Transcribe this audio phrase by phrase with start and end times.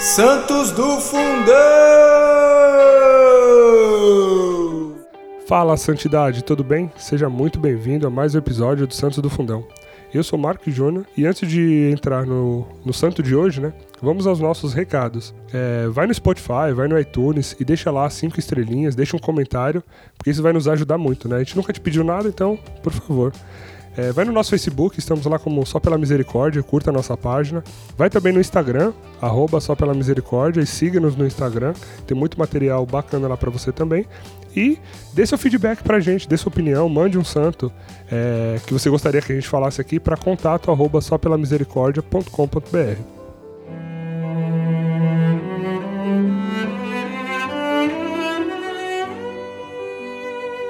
[0.00, 1.52] Santos do Fundão!
[5.46, 6.90] Fala, Santidade, tudo bem?
[6.96, 9.62] Seja muito bem-vindo a mais um episódio do Santos do Fundão.
[10.12, 13.74] Eu sou Marco Júnior e antes de entrar no, no santo de hoje, né?
[14.00, 15.34] Vamos aos nossos recados.
[15.52, 19.84] É, vai no Spotify, vai no iTunes e deixa lá cinco estrelinhas, deixa um comentário,
[20.16, 21.36] porque isso vai nos ajudar muito, né?
[21.36, 23.34] A gente nunca te pediu nada, então, por favor,
[23.96, 27.62] é, vai no nosso Facebook, estamos lá como Só Pela Misericórdia, curta a nossa página.
[27.96, 31.74] Vai também no Instagram, arroba Só Pela Misericórdia, e siga-nos no Instagram,
[32.06, 34.06] tem muito material bacana lá para você também.
[34.54, 34.78] E
[35.12, 37.70] dê seu feedback pra gente, dê sua opinião, mande um santo
[38.10, 43.19] é, que você gostaria que a gente falasse aqui para contato arroba só pela misericórdia.com.br.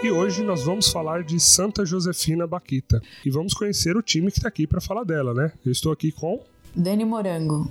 [0.02, 3.02] E hoje nós vamos falar de Santa Josefina Baquita.
[3.22, 5.52] E vamos conhecer o time que está aqui para falar dela, né?
[5.64, 6.40] Eu estou aqui com.
[6.74, 7.70] Dani Morango.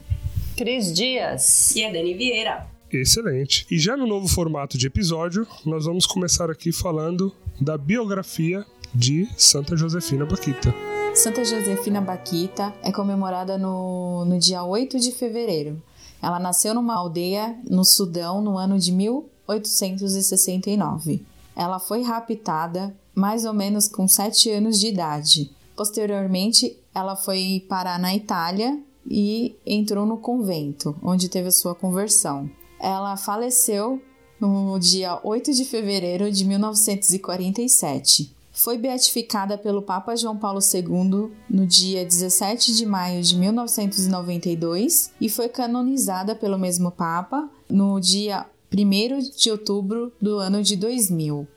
[0.55, 1.75] Cris Dias.
[1.75, 2.67] E a Dani Vieira.
[2.91, 3.65] Excelente.
[3.71, 9.27] E já no novo formato de episódio, nós vamos começar aqui falando da biografia de
[9.35, 10.71] Santa Josefina Baquita.
[11.15, 15.81] Santa Josefina Baquita é comemorada no, no dia 8 de fevereiro.
[16.21, 21.25] Ela nasceu numa aldeia no Sudão no ano de 1869.
[21.59, 25.51] Ela foi raptada mais ou menos com 7 anos de idade.
[25.75, 32.49] Posteriormente, ela foi parar na Itália e entrou no convento, onde teve a sua conversão.
[32.79, 34.01] Ela faleceu
[34.39, 38.33] no dia 8 de fevereiro de 1947.
[38.53, 45.27] Foi beatificada pelo Papa João Paulo II no dia 17 de maio de 1992 e
[45.27, 51.47] foi canonizada pelo mesmo Papa no dia 1 de outubro do ano de 2000.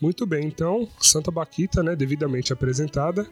[0.00, 3.26] Muito bem, então, Santa Baquita, né, devidamente apresentada,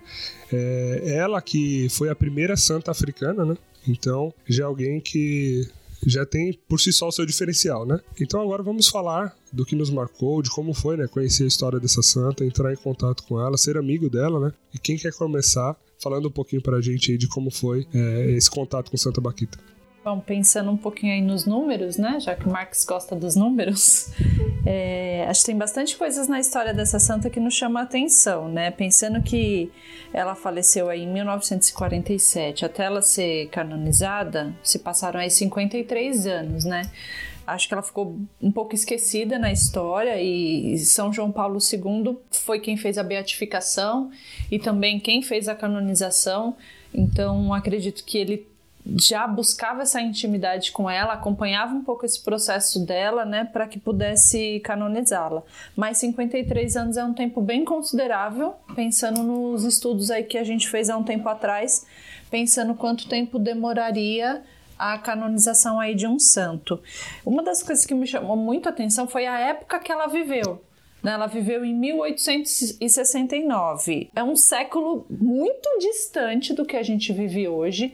[0.51, 3.57] é ela que foi a primeira santa africana, né?
[3.87, 5.69] Então, já é alguém que
[6.07, 8.01] já tem por si só o seu diferencial, né?
[8.21, 11.79] Então agora vamos falar do que nos marcou, de como foi, né, conhecer a história
[11.79, 14.53] dessa santa, entrar em contato com ela, ser amigo dela, né?
[14.75, 18.51] E quem quer começar falando um pouquinho pra gente aí de como foi é, esse
[18.51, 19.59] contato com Santa Baquita.
[20.05, 22.19] Bom, pensando um pouquinho aí nos números, né?
[22.19, 24.11] Já que o Marx gosta dos números,
[24.67, 28.49] é, acho que tem bastante coisas na história dessa santa que nos chama a atenção,
[28.49, 28.73] né?
[28.73, 29.71] Pensando que
[30.13, 36.91] ela faleceu aí em 1947, até ela ser canonizada, se passaram aí 53 anos, né?
[37.47, 42.59] Acho que ela ficou um pouco esquecida na história e São João Paulo II foi
[42.59, 44.11] quem fez a beatificação
[44.51, 46.57] e também quem fez a canonização.
[46.95, 48.52] Então, acredito que ele
[48.97, 53.79] já buscava essa intimidade com ela, acompanhava um pouco esse processo dela, né, para que
[53.79, 55.43] pudesse canonizá-la.
[55.77, 60.69] Mas 53 anos é um tempo bem considerável, pensando nos estudos aí que a gente
[60.69, 61.87] fez há um tempo atrás,
[62.31, 64.43] pensando quanto tempo demoraria
[64.79, 66.81] a canonização aí de um santo.
[67.25, 70.61] Uma das coisas que me chamou muito a atenção foi a época que ela viveu.
[71.03, 71.13] Né?
[71.13, 74.11] Ela viveu em 1869.
[74.15, 77.93] É um século muito distante do que a gente vive hoje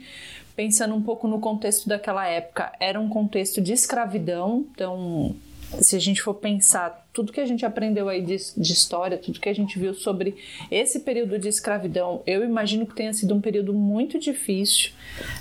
[0.59, 5.37] pensando um pouco no contexto daquela época, era um contexto de escravidão, então
[5.81, 9.39] se a gente for pensar tudo que a gente aprendeu aí de, de, história, tudo
[9.39, 10.35] que a gente viu sobre
[10.69, 14.91] esse período de escravidão, eu imagino que tenha sido um período muito difícil,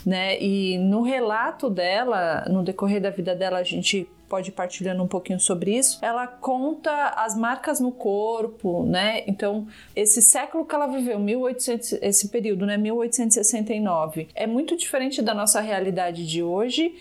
[0.06, 0.40] né?
[0.40, 5.08] E no relato dela, no decorrer da vida dela, a gente pode ir partilhando um
[5.08, 6.00] pouquinho sobre isso.
[6.02, 9.24] Ela conta as marcas no corpo, né?
[9.28, 15.34] Então, esse século que ela viveu, 1800, esse período, né, 1869, é muito diferente da
[15.34, 16.94] nossa realidade de hoje.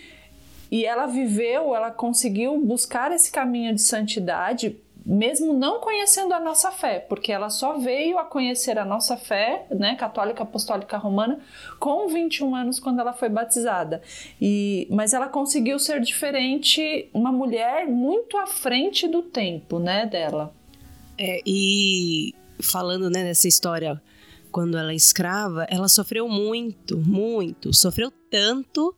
[0.71, 4.77] E ela viveu, ela conseguiu buscar esse caminho de santidade
[5.07, 9.65] mesmo não conhecendo a nossa fé, porque ela só veio a conhecer a nossa fé,
[9.71, 11.39] né, católica apostólica romana,
[11.79, 14.03] com 21 anos quando ela foi batizada.
[14.41, 20.53] E mas ela conseguiu ser diferente, uma mulher muito à frente do tempo, né, dela.
[21.17, 24.03] É, e falando, né, dessa história
[24.51, 28.95] quando ela é escrava, ela sofreu muito, muito, sofreu tanto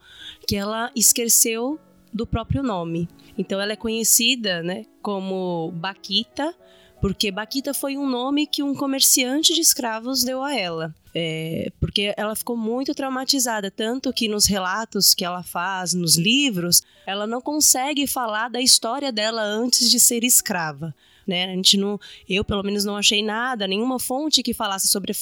[0.47, 1.79] que ela esqueceu
[2.19, 3.09] do próprio nome.
[3.39, 6.53] Então ela é conhecida, né, como Baquita,
[7.01, 10.93] porque Baquita foi um nome que um comerciante de escravos deu a ela.
[11.15, 16.83] É, porque ela ficou muito traumatizada, tanto que nos relatos que ela faz, nos livros,
[17.07, 20.93] ela não consegue falar da história dela antes de ser escrava.
[21.25, 21.45] Né?
[21.45, 25.13] A gente não, eu pelo menos não achei nada, nenhuma fonte que falasse sobre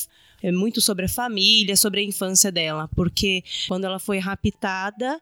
[0.42, 5.20] é, muito sobre a família, sobre a infância dela, porque quando ela foi raptada,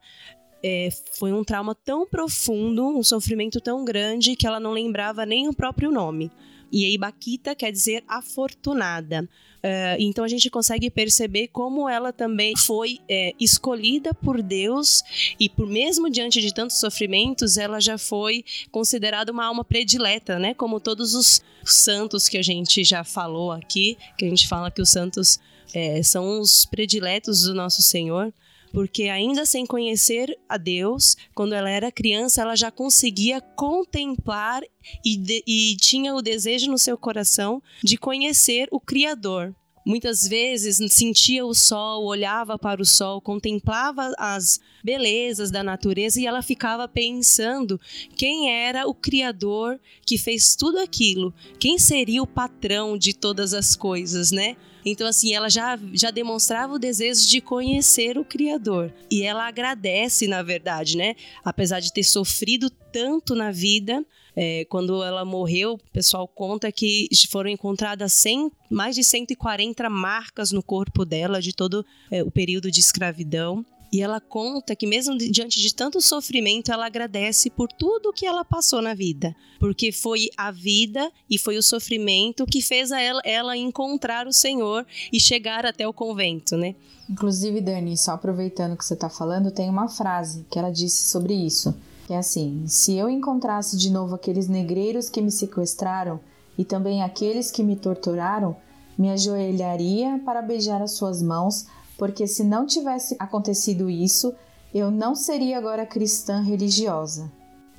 [0.66, 5.46] é, foi um trauma tão profundo, um sofrimento tão grande que ela não lembrava nem
[5.46, 6.31] o próprio nome.
[6.72, 9.28] e Ibaquita quer dizer afortunada.
[9.58, 15.02] Uh, então a gente consegue perceber como ela também foi é, escolhida por Deus
[15.38, 20.52] e por mesmo diante de tantos sofrimentos, ela já foi considerada uma alma predileta, né?
[20.55, 24.82] Como todos os santos que a gente já falou aqui, que a gente fala que
[24.82, 25.38] os santos
[25.75, 28.32] é, são os prediletos do nosso Senhor
[28.75, 34.62] porque ainda sem conhecer a Deus, quando ela era criança, ela já conseguia contemplar
[35.05, 39.55] e, de, e tinha o desejo no seu coração de conhecer o Criador.
[39.87, 46.26] Muitas vezes sentia o sol, olhava para o sol, contemplava as belezas da natureza e
[46.26, 47.79] ela ficava pensando
[48.17, 53.76] quem era o Criador que fez tudo aquilo, quem seria o patrão de todas as
[53.76, 54.56] coisas, né?
[54.85, 58.93] Então, assim, ela já, já demonstrava o desejo de conhecer o Criador.
[59.11, 61.15] E ela agradece, na verdade, né?
[61.45, 64.05] Apesar de ter sofrido tanto na vida,
[64.37, 70.51] é, quando ela morreu, o pessoal conta que foram encontradas 100, mais de 140 marcas
[70.51, 73.65] no corpo dela de todo é, o período de escravidão.
[73.94, 78.44] E ela conta que, mesmo diante de tanto sofrimento, ela agradece por tudo que ela
[78.44, 79.37] passou na vida.
[79.61, 84.32] Porque foi a vida e foi o sofrimento que fez a ela, ela encontrar o
[84.32, 86.75] Senhor e chegar até o convento, né?
[87.08, 91.32] Inclusive, Dani, só aproveitando que você está falando, tem uma frase que ela disse sobre
[91.32, 91.73] isso.
[92.08, 96.19] Que é assim: Se eu encontrasse de novo aqueles negreiros que me sequestraram
[96.58, 98.56] e também aqueles que me torturaram,
[98.99, 104.35] me ajoelharia para beijar as suas mãos porque se não tivesse acontecido isso,
[104.75, 107.31] eu não seria agora cristã religiosa.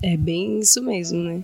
[0.02, 1.44] É bem isso mesmo, né?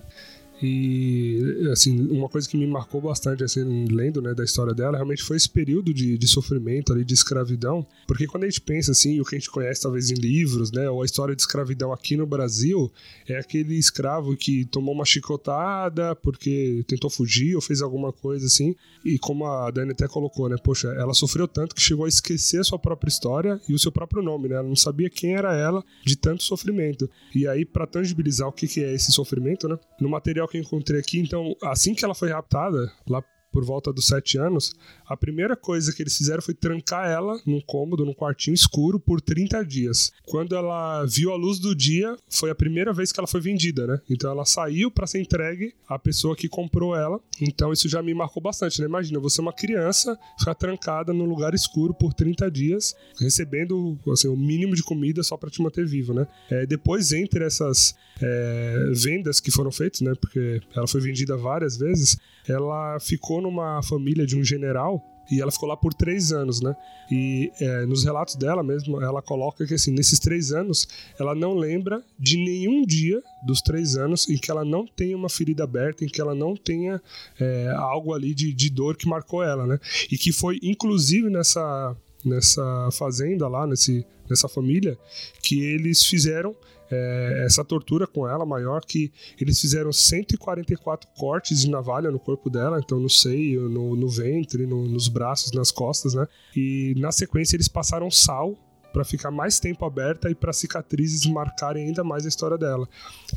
[0.62, 5.22] E, assim, uma coisa que me marcou bastante, assim, lendo, né, da história dela, realmente
[5.22, 7.86] foi esse período de, de sofrimento ali, de escravidão.
[8.06, 10.88] Porque quando a gente pensa, assim, o que a gente conhece talvez em livros, né,
[10.88, 12.90] ou a história de escravidão aqui no Brasil,
[13.28, 18.76] é aquele escravo que tomou uma chicotada porque tentou fugir ou fez alguma coisa assim.
[19.04, 22.60] E como a Dani até colocou, né, poxa, ela sofreu tanto que chegou a esquecer
[22.60, 24.56] a sua própria história e o seu próprio nome, né?
[24.56, 27.10] Ela não sabia quem era ela de tanto sofrimento.
[27.34, 30.62] E aí, para tangibilizar o que, que é esse sofrimento, né, no material que eu
[30.62, 31.18] encontrei aqui.
[31.18, 34.74] Então, assim que ela foi raptada, lá por volta dos sete anos,
[35.06, 39.20] a primeira coisa que eles fizeram foi trancar ela num cômodo, num quartinho escuro, por
[39.20, 40.12] 30 dias.
[40.24, 43.86] Quando ela viu a luz do dia, foi a primeira vez que ela foi vendida,
[43.86, 44.00] né?
[44.08, 47.20] Então ela saiu para ser entregue à pessoa que comprou ela.
[47.40, 48.86] Então isso já me marcou bastante, né?
[48.86, 54.28] Imagina, você é uma criança, ficar trancada num lugar escuro por 30 dias, recebendo assim,
[54.28, 56.26] o mínimo de comida só para te manter vivo, né?
[56.50, 60.14] É, depois, entre essas é, vendas que foram feitas, né?
[60.20, 62.16] Porque ela foi vendida várias vezes,
[62.48, 66.74] ela ficou numa família de um general e ela ficou lá por três anos, né?
[67.10, 70.86] E é, nos relatos dela mesmo, ela coloca que assim, nesses três anos,
[71.18, 75.28] ela não lembra de nenhum dia dos três anos em que ela não tenha uma
[75.28, 77.00] ferida aberta, em que ela não tenha
[77.40, 79.78] é, algo ali de, de dor que marcou ela, né?
[80.10, 84.96] E que foi inclusive nessa nessa fazenda lá, nesse, nessa família,
[85.42, 86.54] que eles fizeram
[86.92, 89.10] é, essa tortura com ela maior que
[89.40, 94.66] eles fizeram 144 cortes de navalha no corpo dela, então no seio, no, no ventre,
[94.66, 96.26] no, nos braços, nas costas, né?
[96.54, 98.58] E na sequência eles passaram sal
[98.92, 102.86] para ficar mais tempo aberta e para cicatrizes marcarem ainda mais a história dela.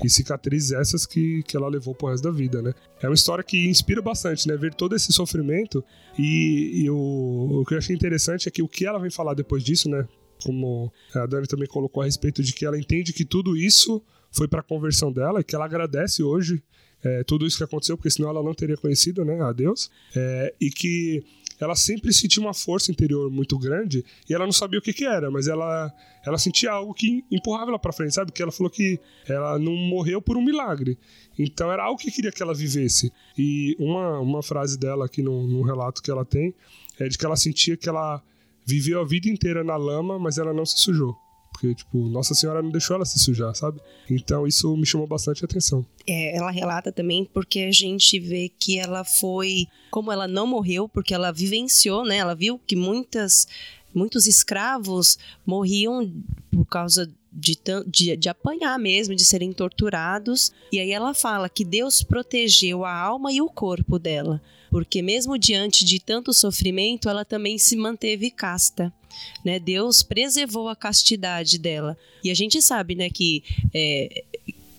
[0.03, 2.73] E cicatrizes essas que, que ela levou pro resto da vida, né?
[3.01, 4.57] É uma história que inspira bastante, né?
[4.57, 5.81] Ver todo esse sofrimento
[6.19, 9.33] e, e o, o que eu achei interessante é que o que ela vem falar
[9.33, 10.05] depois disso, né?
[10.43, 14.48] Como a Dani também colocou a respeito de que ela entende que tudo isso foi
[14.48, 16.62] para a conversão dela e que ela agradece hoje
[17.03, 20.53] é, tudo isso que aconteceu, porque senão ela não teria conhecido né, a Deus, é,
[20.60, 21.24] e que
[21.60, 25.05] ela sempre sentia uma força interior muito grande e ela não sabia o que, que
[25.05, 25.93] era, mas ela,
[26.25, 28.31] ela sentia algo que empurrava ela para frente, sabe?
[28.31, 30.98] Que ela falou que ela não morreu por um milagre.
[31.38, 33.12] Então era algo que queria que ela vivesse.
[33.38, 36.53] E uma, uma frase dela aqui no, no relato que ela tem
[37.00, 38.21] é de que ela sentia que ela
[38.65, 41.15] viveu a vida inteira na lama, mas ela não se sujou.
[41.55, 43.79] Porque, tipo, Nossa Senhora não deixou ela se sujar, sabe?
[44.10, 45.86] Então isso me chamou bastante atenção.
[46.05, 49.67] É, ela relata também porque a gente vê que ela foi.
[49.89, 52.17] Como ela não morreu, porque ela vivenciou, né?
[52.17, 53.48] Ela viu que muitas,
[53.93, 56.12] muitos escravos morriam
[56.51, 57.57] por causa de,
[57.88, 60.51] de, de, apanhar mesmo, de serem torturados.
[60.74, 64.41] E aí ela fala que Deus protegeu a alma e o corpo dela
[64.75, 68.94] porque mesmo diante de tanto sofrimento, ela também se manteve casta.
[69.41, 69.58] Né?
[69.58, 71.98] Deus preservou a castidade dela.
[72.22, 73.41] E a gente sabe né, que
[73.74, 74.25] é,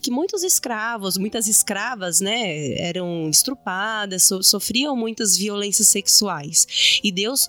[0.02, 7.00] que muitos escravos, muitas escravas, né, eram estrupadas, so, sofriam muitas violências sexuais.
[7.02, 7.48] E Deus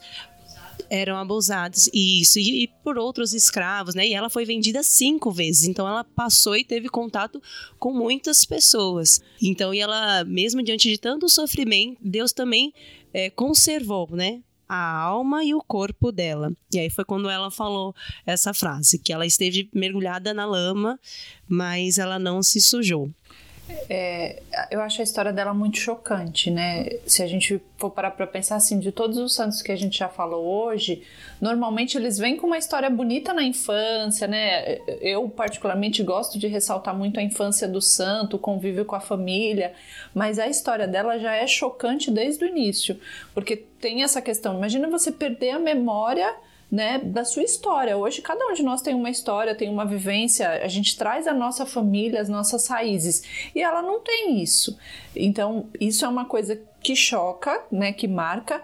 [0.89, 4.07] eram abusados isso e, e, por outros escravos, né?
[4.07, 7.41] E ela foi vendida cinco vezes, então ela passou e teve contato
[7.79, 9.21] com muitas pessoas.
[9.41, 12.73] Então, e ela, mesmo diante de tanto sofrimento, Deus também
[13.13, 14.41] é, conservou, né?
[14.69, 16.51] a alma e o corpo dela.
[16.73, 20.99] E aí foi quando ela falou essa frase, que ela esteve mergulhada na lama,
[21.47, 23.09] mas ela não se sujou.
[23.89, 26.89] É, eu acho a história dela muito chocante, né?
[27.05, 29.97] Se a gente for parar para pensar assim, de todos os santos que a gente
[29.97, 31.03] já falou hoje,
[31.39, 34.79] normalmente eles vêm com uma história bonita na infância, né?
[35.01, 39.73] Eu particularmente gosto de ressaltar muito a infância do santo, o convívio com a família,
[40.13, 42.99] mas a história dela já é chocante desde o início,
[43.33, 44.57] porque tem essa questão.
[44.57, 46.33] Imagina você perder a memória
[46.71, 47.97] né, da sua história.
[47.97, 51.33] Hoje, cada um de nós tem uma história, tem uma vivência, a gente traz a
[51.33, 53.23] nossa família, as nossas raízes,
[53.55, 54.77] e ela não tem isso.
[55.15, 58.61] Então, isso é uma coisa que choca, né, que marca,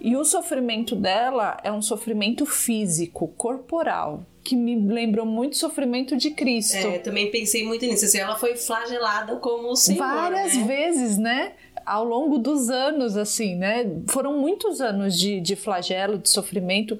[0.00, 6.16] e o sofrimento dela é um sofrimento físico, corporal, que me lembrou muito o sofrimento
[6.16, 6.76] de Cristo.
[6.76, 8.04] É, também pensei muito nisso.
[8.04, 9.98] Assim, ela foi flagelada como o Senhor.
[9.98, 10.64] Várias né?
[10.64, 11.52] vezes, né?
[11.84, 13.84] Ao longo dos anos, assim, né?
[14.08, 16.98] Foram muitos anos de, de flagelo, de sofrimento.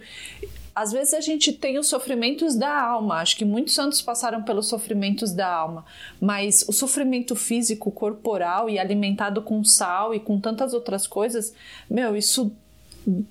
[0.74, 4.66] Às vezes a gente tem os sofrimentos da alma, acho que muitos santos passaram pelos
[4.66, 5.84] sofrimentos da alma,
[6.20, 11.54] mas o sofrimento físico, corporal e alimentado com sal e com tantas outras coisas,
[11.88, 12.50] meu, isso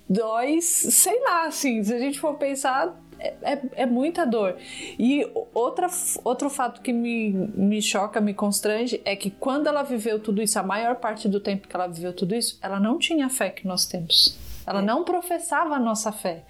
[0.09, 4.57] dói, sei lá, assim, se a gente for pensar, é, é, é, muita dor.
[4.99, 5.87] E outra,
[6.23, 10.59] outro fato que me, me choca, me constrange, é que quando ela viveu tudo isso,
[10.59, 13.49] a maior parte do tempo que ela viveu tudo isso, ela não tinha a fé
[13.49, 14.37] que nós temos.
[14.65, 14.83] Ela é.
[14.83, 16.43] não professava a nossa fé.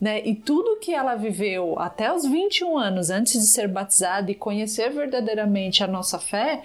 [0.00, 0.22] Né?
[0.24, 4.90] E tudo que ela viveu até os 21 anos, antes de ser batizada e conhecer
[4.90, 6.62] verdadeiramente a nossa fé,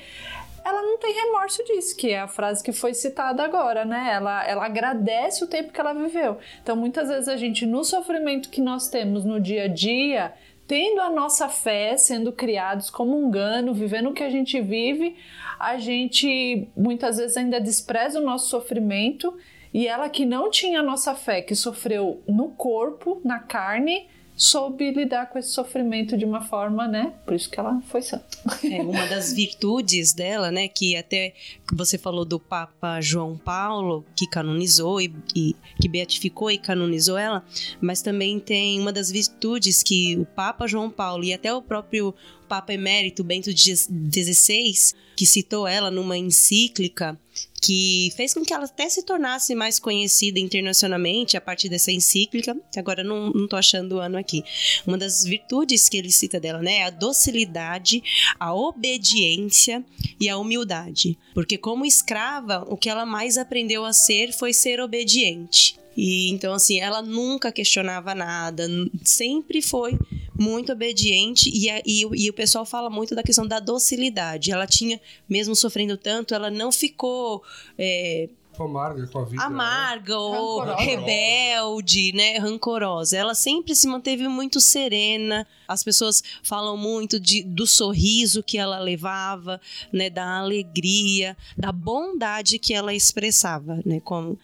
[0.66, 4.10] ela não tem remorso disso, que é a frase que foi citada agora, né?
[4.12, 6.40] Ela, ela agradece o tempo que ela viveu.
[6.64, 10.34] Então, muitas vezes a gente, no sofrimento que nós temos no dia a dia,
[10.68, 15.16] tendo a nossa fé, sendo criados como um gano, vivendo o que a gente vive,
[15.60, 19.38] a gente muitas vezes ainda despreza o nosso sofrimento
[19.72, 24.92] e ela que não tinha a nossa fé, que sofreu no corpo, na carne, soube
[24.92, 27.14] lidar com esse sofrimento de uma forma, né?
[27.26, 28.26] Por isso que ela foi santa.
[28.64, 30.68] É uma das virtudes dela, né?
[30.68, 31.34] Que até
[31.72, 37.44] você falou do Papa João Paulo, que canonizou e, e que beatificou e canonizou ela,
[37.80, 42.14] mas também tem uma das virtudes que o Papa João Paulo e até o próprio
[42.46, 47.20] Papa Emérito Bento XVI, que citou ela numa encíclica,
[47.62, 52.56] que fez com que ela até se tornasse mais conhecida internacionalmente a partir dessa encíclica,
[52.72, 54.44] que agora não, tô achando o ano aqui.
[54.86, 58.04] Uma das virtudes que ele cita dela, né, é a docilidade,
[58.40, 59.84] a obediência
[60.20, 61.18] e a humildade.
[61.34, 65.76] Porque como escrava, o que ela mais aprendeu a ser foi ser obediente.
[65.98, 68.68] E então assim, ela nunca questionava nada,
[69.04, 69.98] sempre foi
[70.38, 74.52] muito obediente e, e, e, o pessoal fala muito da questão da docilidade.
[74.52, 75.00] Ela tinha,
[75.30, 77.44] mesmo sofrendo tanto, ela não ficou.
[77.78, 78.30] É,
[78.64, 79.36] amarga com a vida.
[79.38, 79.44] Né?
[79.44, 80.20] Amarga né?
[80.20, 80.84] ou rancorosa.
[80.84, 82.38] rebelde, né?
[82.38, 83.18] Rancorosa.
[83.18, 85.48] Ela sempre se manteve muito serena.
[85.68, 89.60] As pessoas falam muito de, do sorriso que ela levava,
[89.92, 90.10] né?
[90.10, 94.00] Da alegria, da bondade que ela expressava, né?
[94.04, 94.38] Como,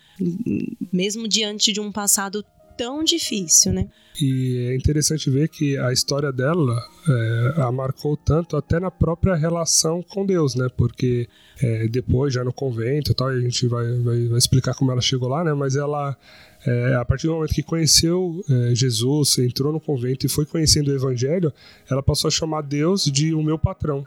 [0.92, 2.46] mesmo diante de um passado
[2.82, 3.88] tão difícil, né?
[4.20, 9.36] E é interessante ver que a história dela é, a marcou tanto até na própria
[9.36, 10.68] relação com Deus, né?
[10.76, 11.30] Porque
[11.62, 15.00] é, depois, já no convento e tal, a gente vai, vai, vai, explicar como ela
[15.00, 15.54] chegou lá, né?
[15.54, 16.18] Mas ela,
[16.66, 20.88] é, a partir do momento que conheceu é, Jesus, entrou no convento e foi conhecendo
[20.88, 21.54] o Evangelho,
[21.88, 24.04] ela passou a chamar Deus de o meu patrão.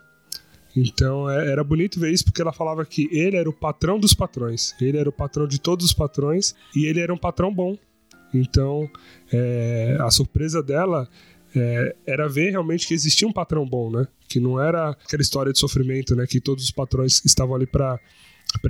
[0.74, 4.14] Então é, era bonito ver isso porque ela falava que ele era o patrão dos
[4.14, 7.78] patrões, ele era o patrão de todos os patrões e ele era um patrão bom.
[8.38, 8.88] Então,
[9.32, 11.08] é, a surpresa dela
[11.54, 14.06] é, era ver realmente que existia um patrão bom, né?
[14.28, 16.26] Que não era aquela história de sofrimento, né?
[16.26, 18.00] Que todos os patrões estavam ali para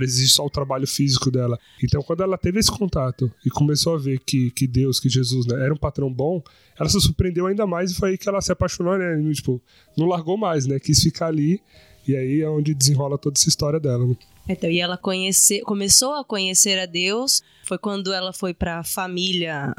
[0.01, 1.57] exigir só o trabalho físico dela.
[1.83, 5.45] Então, quando ela teve esse contato e começou a ver que, que Deus, que Jesus,
[5.47, 6.43] né, era um patrão bom,
[6.79, 9.17] ela se surpreendeu ainda mais e foi aí que ela se apaixonou, né?
[9.33, 9.61] Tipo,
[9.97, 10.79] não largou mais, né?
[10.79, 11.59] Quis ficar ali
[12.07, 14.15] e aí é onde desenrola toda essa história dela, né?
[14.47, 18.83] Então, e ela conhece, começou a conhecer a Deus, foi quando ela foi para a
[18.83, 19.75] família,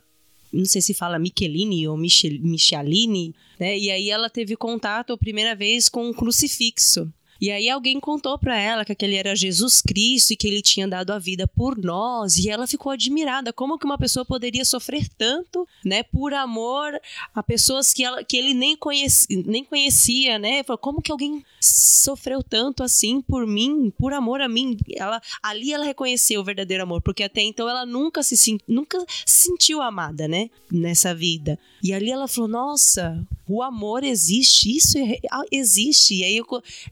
[0.52, 3.78] não sei se fala Michelini ou Michel, Michelini, né?
[3.78, 7.12] E aí ela teve contato a primeira vez com um crucifixo.
[7.40, 10.88] E aí alguém contou para ela que aquele era Jesus Cristo e que ele tinha
[10.88, 15.09] dado a vida por nós, e ela ficou admirada como que uma pessoa poderia sofrer
[15.16, 16.93] tanto, né, por amor
[17.35, 20.62] a pessoas que, ela, que ele nem conhecia, nem conhecia, né?
[20.81, 24.76] Como que alguém sofreu tanto assim por mim, por amor a mim?
[24.95, 29.47] Ela ali ela reconheceu o verdadeiro amor, porque até então ela nunca se nunca se
[29.47, 31.59] sentiu amada, né, nessa vida.
[31.83, 35.19] E ali ela falou: "Nossa, o amor existe, isso é
[35.50, 36.16] existe".
[36.16, 36.40] E aí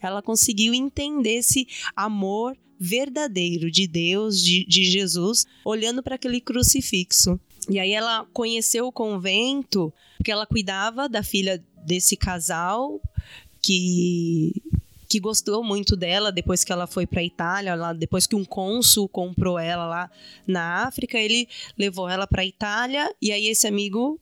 [0.01, 7.39] ela conseguiu entender esse amor verdadeiro de Deus, de, de Jesus, olhando para aquele crucifixo.
[7.71, 13.01] E aí ela conheceu o convento, porque ela cuidava da filha desse casal
[13.63, 14.53] que
[15.07, 18.45] que gostou muito dela depois que ela foi para a Itália, lá, depois que um
[18.45, 20.11] cônsul comprou ela lá
[20.45, 21.47] na África, ele
[21.79, 24.19] levou ela para a Itália e aí esse amigo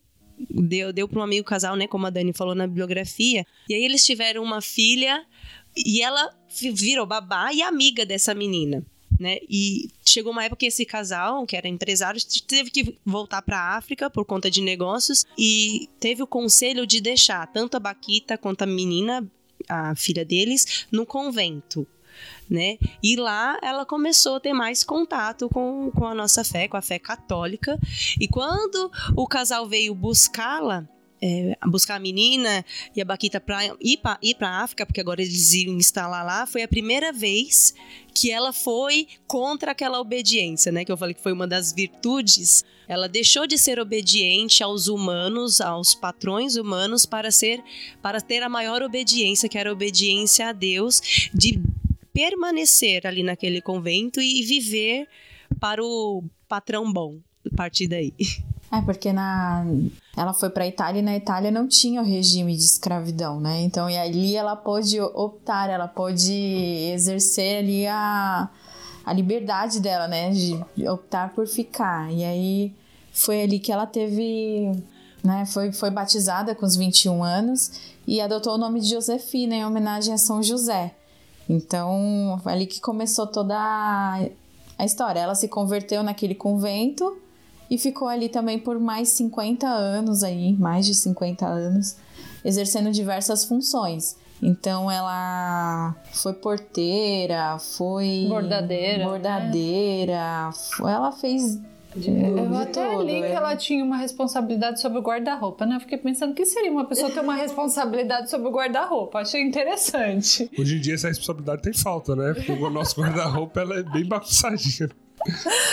[0.49, 3.43] deu deu para um amigo casal, né, como a Dani falou na bibliografia.
[3.67, 5.25] E aí eles tiveram uma filha
[5.75, 6.33] e ela
[6.73, 8.85] virou babá e amiga dessa menina.
[9.19, 9.37] Né?
[9.49, 13.77] E chegou uma época que esse casal, que era empresário, teve que voltar para a
[13.77, 18.63] África por conta de negócios e teve o conselho de deixar tanto a Baquita quanto
[18.63, 19.25] a menina,
[19.69, 21.87] a filha deles, no convento.
[22.49, 22.77] Né?
[23.01, 26.81] E lá ela começou a ter mais contato com, com a nossa fé, com a
[26.81, 27.79] fé católica.
[28.19, 30.87] E quando o casal veio buscá-la,
[31.23, 35.53] é, buscar a menina e a Baquita para ir para a África, porque agora eles
[35.53, 37.73] iam instalar lá, foi a primeira vez
[38.13, 40.83] que ela foi contra aquela obediência, né?
[40.83, 42.65] Que eu falei que foi uma das virtudes.
[42.89, 47.63] Ela deixou de ser obediente aos humanos, aos patrões humanos, para ser,
[48.01, 51.59] para ter a maior obediência, que era a obediência a Deus, de
[52.11, 55.07] permanecer ali naquele convento e viver
[55.57, 57.19] para o patrão bom.
[57.51, 58.13] A partir daí.
[58.73, 59.63] É, porque na
[60.17, 63.61] ela foi para a Itália e na Itália não tinha o regime de escravidão, né?
[63.61, 66.33] Então, e ali ela pôde optar, ela pôde
[66.91, 68.49] exercer ali a,
[69.05, 70.31] a liberdade dela, né?
[70.31, 72.11] De optar por ficar.
[72.11, 72.73] E aí
[73.11, 74.71] foi ali que ela teve,
[75.23, 75.45] né?
[75.45, 80.15] Foi, foi batizada com os 21 anos e adotou o nome de Josefina em homenagem
[80.15, 80.95] a São José.
[81.47, 85.19] Então, foi ali que começou toda a, história.
[85.19, 87.21] Ela se converteu naquele convento
[87.73, 91.95] e ficou ali também por mais 50 anos aí, mais de 50 anos,
[92.45, 94.15] exercendo diversas funções.
[94.39, 100.91] Então ela foi porteira, foi bordadeira, bordadeira, né?
[100.91, 101.59] ela fez
[101.95, 103.33] de, eu de até tudo, li que é.
[103.33, 105.77] ela tinha uma responsabilidade sobre o guarda-roupa, né?
[105.77, 109.19] Eu fiquei pensando o que seria uma pessoa ter uma responsabilidade sobre o guarda-roupa.
[109.19, 110.47] Achei interessante.
[110.59, 112.35] Hoje em dia essa responsabilidade tem falta, né?
[112.35, 114.89] Porque o nosso guarda-roupa ela é bem bagunçadinha.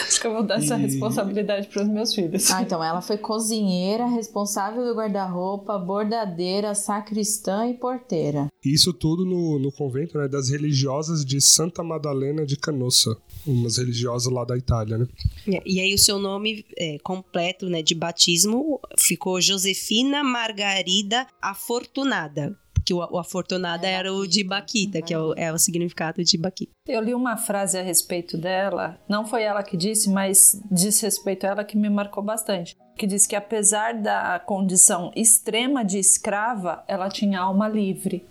[0.06, 0.64] Acho que eu vou dar e...
[0.64, 2.50] essa responsabilidade para os meus filhos.
[2.50, 8.48] Ah, então ela foi cozinheira, responsável do guarda-roupa, bordadeira, sacristã e porteira.
[8.64, 14.32] Isso tudo no, no convento né, das religiosas de Santa Madalena de Canossa, umas religiosas
[14.32, 15.08] lá da Itália, né?
[15.46, 22.56] E, e aí o seu nome é, completo né, de batismo ficou Josefina Margarida Afortunada
[22.84, 26.22] que o, o afortunada é, era o de Baquita, que é o, é o significado
[26.22, 26.72] de Baquita.
[26.86, 31.46] Eu li uma frase a respeito dela, não foi ela que disse, mas diz respeito
[31.46, 32.76] a ela que me marcou bastante.
[32.96, 38.24] Que diz que apesar da condição extrema de escrava, ela tinha alma livre.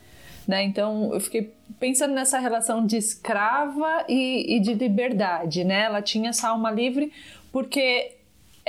[0.48, 0.64] Né?
[0.64, 5.64] Então eu fiquei pensando nessa relação de escrava e, e de liberdade.
[5.64, 5.84] Né?
[5.84, 7.12] Ela tinha essa alma livre
[7.52, 8.19] porque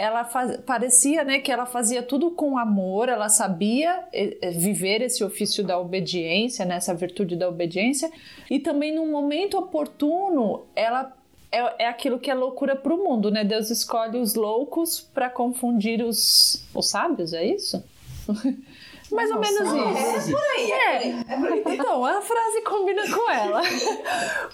[0.01, 5.03] ela faz, parecia né, que ela fazia tudo com amor, ela sabia eh, eh, viver
[5.03, 8.11] esse ofício da obediência, né, essa virtude da obediência,
[8.51, 11.15] e também no momento oportuno ela
[11.53, 13.45] é, é aquilo que é loucura para o mundo, né?
[13.45, 17.85] Deus escolhe os loucos para confundir os, os sábios, é isso?
[19.13, 20.31] Mais ou menos isso.
[20.31, 21.37] É por aí, é, é.
[21.37, 21.63] Por aí.
[21.67, 23.63] Então, a frase combina com ela.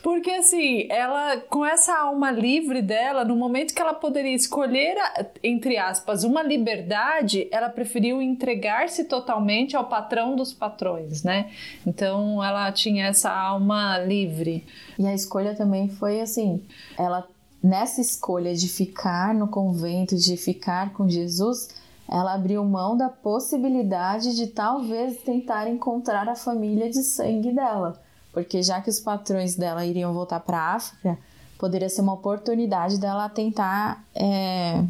[0.02, 4.96] Porque assim, ela, com essa alma livre dela, no momento que ela poderia escolher,
[5.42, 11.50] entre aspas, uma liberdade, ela preferiu entregar-se totalmente ao patrão dos patrões, né?
[11.86, 14.66] Então, ela tinha essa alma livre.
[14.98, 16.62] E a escolha também foi assim,
[16.98, 17.26] ela
[17.62, 21.68] nessa escolha de ficar no convento, de ficar com Jesus,
[22.08, 28.00] ela abriu mão da possibilidade de talvez tentar encontrar a família de sangue dela,
[28.32, 31.18] porque já que os patrões dela iriam voltar para a África,
[31.58, 34.84] poderia ser uma oportunidade dela tentar é,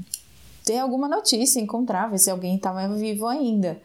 [0.64, 3.80] ter alguma notícia, encontrar, ver se alguém estava vivo ainda.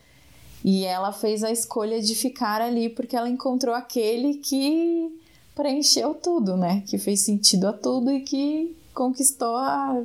[0.63, 5.19] E ela fez a escolha de ficar ali porque ela encontrou aquele que
[5.55, 6.83] preencheu tudo, né?
[6.87, 9.55] Que fez sentido a tudo e que conquistou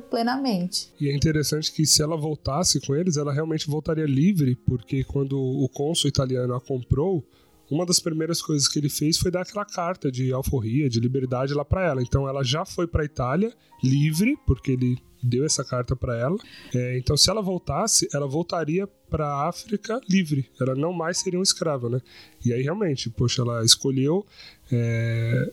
[0.09, 0.91] plenamente.
[0.99, 5.39] E é interessante que se ela voltasse com eles, ela realmente voltaria livre, porque quando
[5.39, 7.23] o cônsul italiano a comprou,
[7.69, 11.53] uma das primeiras coisas que ele fez foi dar aquela carta de alforria, de liberdade
[11.53, 12.01] lá para ela.
[12.01, 16.37] Então ela já foi para Itália livre, porque ele deu essa carta para ela.
[16.73, 20.49] É, então, se ela voltasse, ela voltaria para África livre.
[20.59, 22.01] Ela não mais seria uma escrava, né?
[22.45, 24.25] E aí, realmente, poxa, ela escolheu.
[24.71, 25.51] É,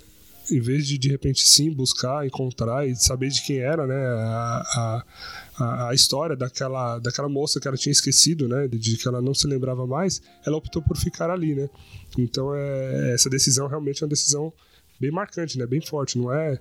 [0.50, 5.04] em vez de de repente sim buscar, encontrar e saber de quem era, né, a,
[5.56, 9.34] a, a, história daquela, daquela moça que ela tinha esquecido, né, de que ela não
[9.34, 11.68] se lembrava mais, ela optou por ficar ali, né.
[12.18, 14.52] Então é, essa decisão realmente é uma decisão
[15.00, 16.18] bem marcante, né, bem forte.
[16.18, 16.58] Não é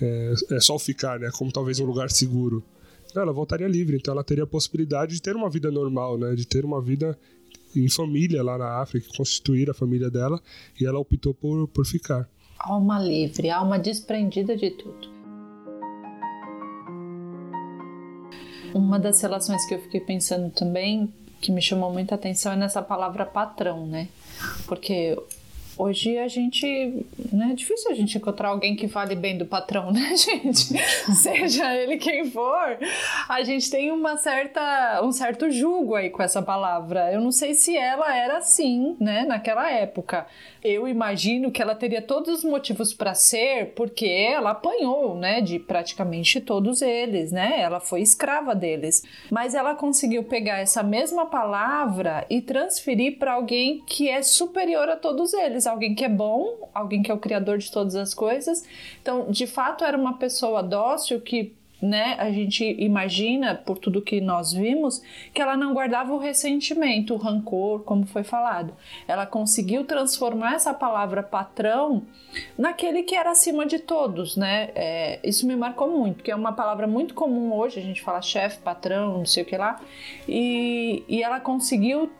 [0.00, 1.30] é, é só ficar, né?
[1.32, 2.62] Como talvez um lugar seguro.
[3.14, 6.34] Não, ela voltaria livre, então ela teria a possibilidade de ter uma vida normal, né?
[6.34, 7.18] De ter uma vida
[7.74, 10.40] em família lá na África, constituir a família dela,
[10.80, 12.28] e ela optou por, por ficar.
[12.58, 15.08] Alma livre, alma desprendida de tudo.
[18.74, 22.82] Uma das relações que eu fiquei pensando também, que me chamou muita atenção, é nessa
[22.82, 24.08] palavra patrão, né?
[24.66, 25.16] Porque
[25.78, 26.66] Hoje a gente,
[27.32, 30.76] né, é difícil a gente encontrar alguém que fale bem do patrão, né, gente?
[31.14, 32.76] Seja ele quem for,
[33.28, 37.12] a gente tem uma certa, um certo julgo aí com essa palavra.
[37.12, 40.26] Eu não sei se ela era assim, né, naquela época.
[40.62, 45.58] Eu imagino que ela teria todos os motivos para ser, porque ela apanhou, né, de
[45.58, 47.60] praticamente todos eles, né?
[47.60, 49.02] Ela foi escrava deles.
[49.30, 54.96] Mas ela conseguiu pegar essa mesma palavra e transferir para alguém que é superior a
[54.96, 58.64] todos eles, alguém que é bom, alguém que é o criador de todas as coisas.
[59.00, 64.20] Então, de fato, era uma pessoa dócil que né, a gente imagina, por tudo que
[64.20, 68.74] nós vimos, que ela não guardava o ressentimento, o rancor, como foi falado.
[69.06, 72.02] Ela conseguiu transformar essa palavra patrão
[72.58, 74.70] naquele que era acima de todos, né?
[74.74, 78.20] É, isso me marcou muito, porque é uma palavra muito comum hoje, a gente fala
[78.20, 79.80] chefe, patrão, não sei o que lá,
[80.28, 82.10] e, e ela conseguiu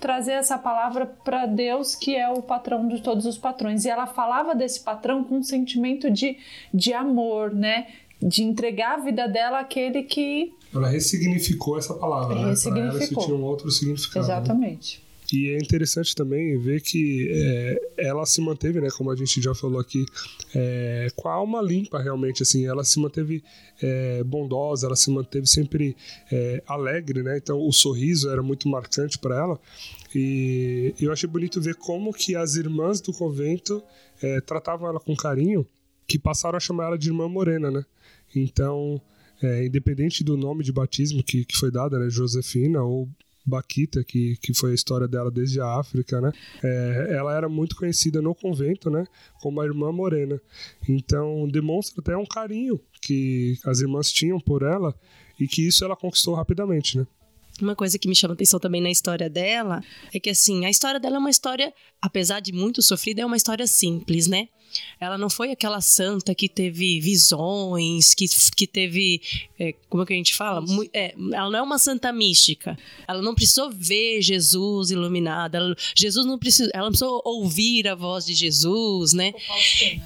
[0.00, 3.84] trazer essa palavra para Deus, que é o patrão de todos os patrões.
[3.84, 6.38] E ela falava desse patrão com um sentimento de,
[6.72, 7.86] de amor, né?
[8.22, 10.52] De entregar a vida dela àquele que.
[10.74, 12.42] Ela ressignificou essa palavra, né?
[12.42, 14.26] Ela isso tinha um outro significado.
[14.26, 14.32] Né?
[14.32, 14.98] Exatamente.
[14.98, 15.10] Né?
[15.32, 19.54] E é interessante também ver que é, ela se manteve, né, como a gente já
[19.54, 20.04] falou aqui,
[20.54, 23.42] é, com a alma limpa realmente, assim, ela se manteve
[23.80, 25.96] é, bondosa, ela se manteve sempre
[26.32, 29.60] é, alegre, né, então o sorriso era muito marcante para ela
[30.14, 33.82] e eu achei bonito ver como que as irmãs do convento
[34.20, 35.64] é, tratavam ela com carinho,
[36.08, 37.84] que passaram a chamar ela de irmã morena, né,
[38.34, 39.00] então,
[39.42, 43.08] é, independente do nome de batismo que, que foi dado, né, Josefina ou
[43.44, 46.30] Baquita, que, que foi a história dela desde a África, né?
[46.62, 49.06] É, ela era muito conhecida no convento, né?
[49.40, 50.40] Como a irmã morena.
[50.88, 54.94] Então, demonstra até um carinho que as irmãs tinham por ela
[55.38, 57.06] e que isso ela conquistou rapidamente, né?
[57.60, 60.98] Uma coisa que me chama atenção também na história dela é que, assim, a história
[60.98, 64.48] dela é uma história, apesar de muito sofrida, é uma história simples, né?
[65.00, 69.20] Ela não foi aquela santa que teve visões, que, que teve.
[69.58, 70.64] É, como é que a gente fala?
[70.92, 72.78] É, ela não é uma santa mística.
[73.08, 75.56] Ela não precisou ver Jesus iluminado.
[75.56, 76.70] Ela, Jesus não precisou.
[76.72, 79.32] Ela não precisou ouvir a voz de Jesus, né?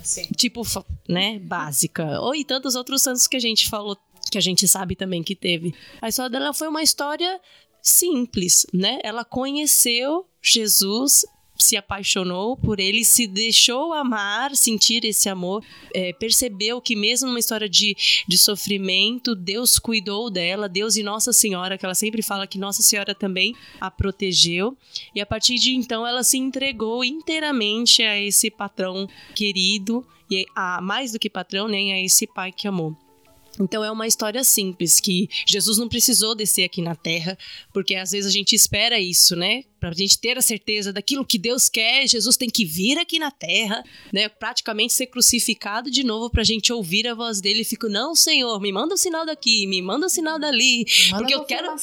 [0.01, 0.27] Assim.
[0.37, 0.63] Tipo,
[1.09, 1.39] né?
[1.41, 2.21] Básica.
[2.21, 3.99] Ou e tantos outros santos que a gente falou
[4.31, 5.75] que a gente sabe também que teve.
[6.01, 7.41] A história dela foi uma história
[7.83, 8.99] simples, né?
[9.03, 11.25] Ela conheceu Jesus
[11.59, 17.39] se apaixonou por ele, se deixou amar, sentir esse amor, é, percebeu que mesmo numa
[17.39, 22.47] história de, de sofrimento, Deus cuidou dela, Deus e Nossa Senhora, que ela sempre fala
[22.47, 24.77] que Nossa Senhora também a protegeu,
[25.15, 30.81] e a partir de então ela se entregou inteiramente a esse patrão querido, e a
[30.81, 32.97] mais do que patrão, nem a esse pai que amou.
[33.61, 37.39] Então é uma história simples que Jesus não precisou descer aqui na Terra,
[37.73, 39.65] porque às vezes a gente espera isso, né?
[39.85, 43.19] Para a gente ter a certeza daquilo que Deus quer, Jesus tem que vir aqui
[43.19, 44.31] na Terra, né?
[44.31, 47.61] Praticamente ser crucificado de novo para a gente ouvir a voz dele.
[47.61, 50.39] E fico, não, Senhor, me manda o um sinal daqui, me manda o um sinal
[50.39, 51.75] dali, manda porque eu quero.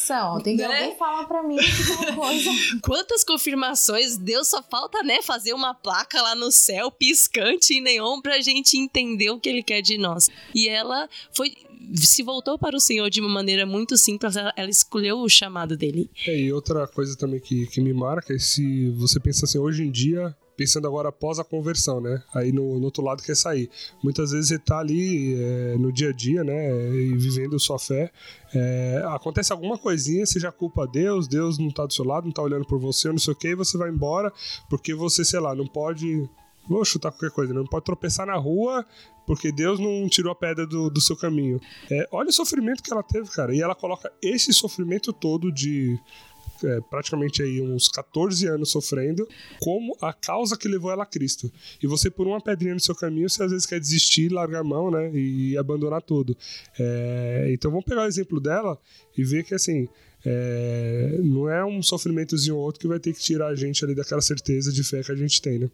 [0.42, 0.82] Tem que né?
[0.82, 1.56] alguém falar para mim
[2.16, 2.50] coisa.
[2.82, 4.16] Quantas confirmações?
[4.16, 8.40] Deus só falta, né, fazer uma placa lá no céu piscante em neon para a
[8.40, 10.28] gente entender o que Ele quer de nós.
[10.52, 11.54] E ela foi
[11.94, 15.76] se voltou para o Senhor de uma maneira muito simples, ela, ela escolheu o chamado
[15.76, 16.10] dele.
[16.26, 19.82] É, e outra coisa também que, que me marca é se você pensa assim, hoje
[19.82, 22.22] em dia, pensando agora após a conversão, né?
[22.34, 23.70] Aí no, no outro lado quer sair.
[24.02, 26.94] Muitas vezes você tá ali é, no dia a dia, né?
[26.94, 28.10] E vivendo sua fé.
[28.54, 32.32] É, acontece alguma coisinha, você já culpa Deus, Deus não tá do seu lado, não
[32.32, 34.32] tá olhando por você, não sei o que, e você vai embora
[34.68, 36.28] porque você, sei lá, não pode
[36.68, 37.58] vou chutar qualquer coisa, né?
[37.58, 38.86] não pode tropeçar na rua
[39.26, 41.60] porque Deus não tirou a pedra do, do seu caminho.
[41.90, 43.54] É, olha o sofrimento que ela teve, cara.
[43.54, 45.98] E ela coloca esse sofrimento todo de
[46.64, 49.28] é, praticamente aí uns 14 anos sofrendo,
[49.60, 51.52] como a causa que levou ela a Cristo.
[51.82, 54.64] E você, por uma pedrinha no seu caminho, você às vezes quer desistir, largar a
[54.64, 55.10] mão, né?
[55.14, 56.36] E, abandonar tudo.
[56.78, 58.78] É, então vamos pegar o exemplo dela
[59.16, 59.88] e ver que assim.
[60.24, 63.92] É, não é um sofrimentozinho ou outro que vai ter que tirar a gente ali
[63.92, 65.68] daquela certeza de fé que a gente tem, né?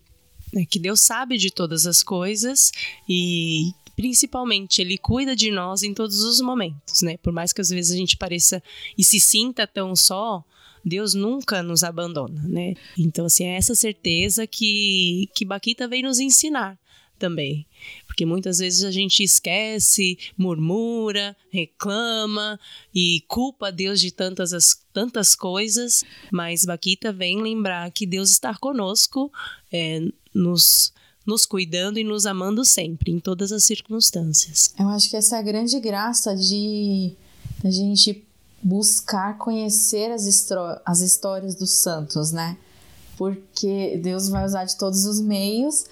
[0.57, 2.73] É que Deus sabe de todas as coisas
[3.07, 7.17] e principalmente ele cuida de nós em todos os momentos, né?
[7.19, 8.63] Por mais que às vezes a gente pareça
[8.97, 10.45] e se sinta tão só,
[10.85, 12.75] Deus nunca nos abandona, né?
[12.97, 16.79] Então assim, é essa certeza que que Baquita vem nos ensinar
[17.19, 17.67] também.
[18.07, 22.59] Porque muitas vezes a gente esquece, murmura, reclama
[22.95, 28.55] e culpa Deus de tantas, as, tantas coisas, mas Baquita vem lembrar que Deus está
[28.55, 29.31] conosco,
[29.71, 30.01] é,
[30.33, 30.93] nos
[31.27, 34.73] nos cuidando e nos amando sempre, em todas as circunstâncias.
[34.79, 37.13] Eu acho que essa é grande graça de
[37.63, 38.25] a gente
[38.63, 40.27] buscar conhecer as,
[40.85, 42.57] as histórias dos santos, né?
[43.17, 45.87] Porque Deus vai usar de todos os meios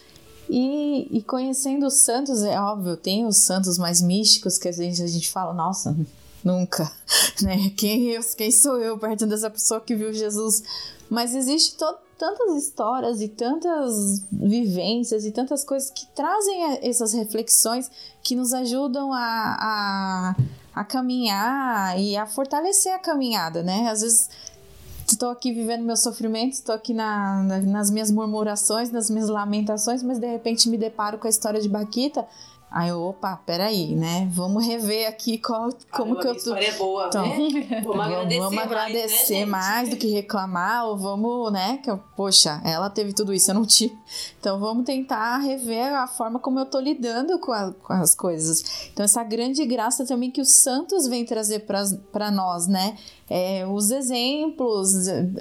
[0.49, 5.03] e, e, conhecendo os santos, é óbvio, tem os santos mais místicos que a gente,
[5.03, 5.97] a gente fala, nossa,
[6.45, 6.91] nunca,
[7.43, 7.71] né?
[7.77, 10.63] Quem, eu, quem sou eu perto dessa pessoa que viu Jesus?
[11.11, 11.77] Mas existe
[12.17, 17.91] tantas histórias e tantas vivências e tantas coisas que trazem essas reflexões
[18.23, 20.37] que nos ajudam a, a,
[20.77, 23.89] a caminhar e a fortalecer a caminhada, né?
[23.89, 24.29] Às vezes
[25.09, 30.03] estou aqui vivendo meu sofrimento, estou aqui na, na, nas minhas murmurações, nas minhas lamentações,
[30.03, 32.27] mas de repente me deparo com a história de Baquita
[32.71, 34.29] Aí eu, opa, peraí, né?
[34.33, 36.39] Vamos rever aqui qual, como que eu tô.
[36.39, 37.83] história é boa, então, né?
[37.85, 41.79] Vamos agradecer, vamos agradecer mais, né, mais, do que reclamar, ou vamos, né?
[41.79, 43.97] Que eu, poxa, ela teve tudo isso, eu não tive.
[44.41, 48.89] Então vamos tentar rever a forma como eu tô lidando com, a, com as coisas.
[48.93, 51.67] Então, essa grande graça também que os santos vêm trazer
[52.13, 52.97] para nós, né?
[53.31, 54.93] É, os exemplos,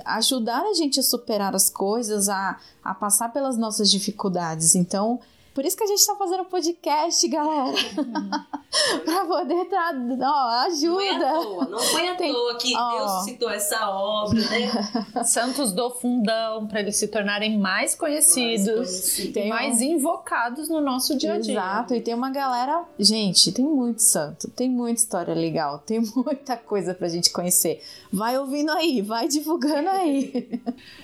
[0.05, 4.75] ajudar a gente a superar as coisas, a, a passar pelas nossas dificuldades.
[4.75, 5.19] Então,
[5.55, 7.77] por isso que a gente tá fazendo podcast, galera.
[7.97, 8.29] Uhum.
[9.05, 9.93] pra poder tra...
[10.21, 10.97] ó, ajuda.
[10.97, 12.33] Não, é à toa, não foi à Tem...
[12.33, 12.97] toa que ó.
[12.97, 15.23] Deus citou essa obra, né?
[15.23, 21.17] Santos do Fundão, para eles se tornarem mais conhecidos mais e mais invocados no nosso
[21.17, 21.53] dia a dia.
[21.53, 22.83] Exato, e tem uma galera.
[22.99, 27.81] Gente, tem muito santo, tem muita história legal, tem muita coisa pra gente conhecer.
[28.11, 30.49] Vai ouvindo aí, vai divulgando aí.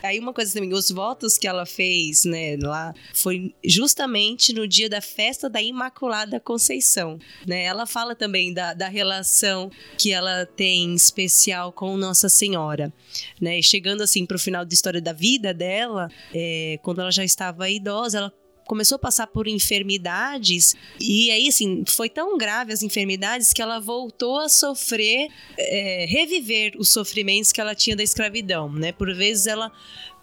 [0.03, 4.89] aí uma coisa também, os votos que ela fez, né, lá, foi justamente no dia
[4.89, 7.19] da festa da Imaculada Conceição.
[7.45, 7.63] Né?
[7.63, 12.91] Ela fala também da, da relação que ela tem especial com Nossa Senhora.
[13.39, 13.61] Né?
[13.61, 17.69] chegando assim para o final da história da vida dela, é, quando ela já estava
[17.69, 18.33] idosa, ela
[18.71, 23.79] começou a passar por enfermidades e aí assim foi tão grave as enfermidades que ela
[23.79, 25.27] voltou a sofrer
[25.57, 29.71] é, reviver os sofrimentos que ela tinha da escravidão né por vezes ela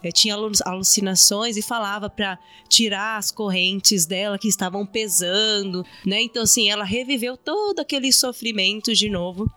[0.03, 6.23] é, tinha alucinações e falava para tirar as correntes dela que estavam pesando, né?
[6.23, 9.51] Então assim, ela reviveu todo aquele sofrimento de novo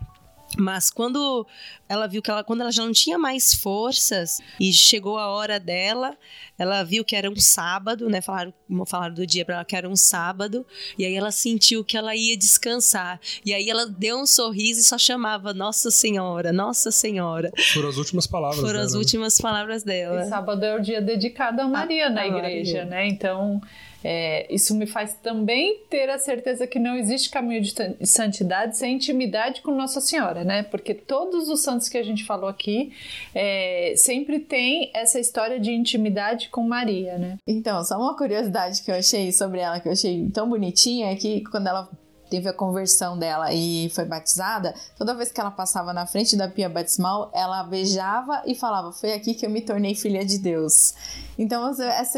[0.57, 1.45] mas quando
[1.87, 5.59] ela viu que ela, quando ela já não tinha mais forças e chegou a hora
[5.59, 6.17] dela,
[6.57, 8.21] ela viu que era um sábado, né?
[8.21, 8.53] Falaram,
[8.85, 10.65] falaram do dia para ela que era um sábado,
[10.97, 13.19] e aí ela sentiu que ela ia descansar.
[13.45, 17.51] E aí ela deu um sorriso e só chamava Nossa Senhora, Nossa Senhora.
[17.73, 18.85] Foram as últimas palavras Foram dela.
[18.85, 20.23] as últimas palavras dela.
[20.23, 22.85] E sábado é o dia dedicado a Maria a, na a igreja, Maria.
[22.85, 23.07] né?
[23.07, 23.61] Então,
[24.03, 27.73] é, isso me faz também ter a certeza que não existe caminho de
[28.05, 30.63] santidade sem intimidade com Nossa Senhora, né?
[30.63, 32.91] Porque todos os santos que a gente falou aqui
[33.33, 37.37] é, sempre tem essa história de intimidade com Maria, né?
[37.45, 41.15] Então, só uma curiosidade que eu achei sobre ela, que eu achei tão bonitinha, é
[41.15, 41.89] que quando ela
[42.31, 46.47] teve a conversão dela e foi batizada, toda vez que ela passava na frente da
[46.47, 50.93] pia batismal, ela beijava e falava: Foi aqui que eu me tornei filha de Deus.
[51.37, 51.69] Então,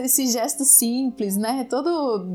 [0.03, 1.65] esse gesto simples, né?
[1.67, 2.25] Todo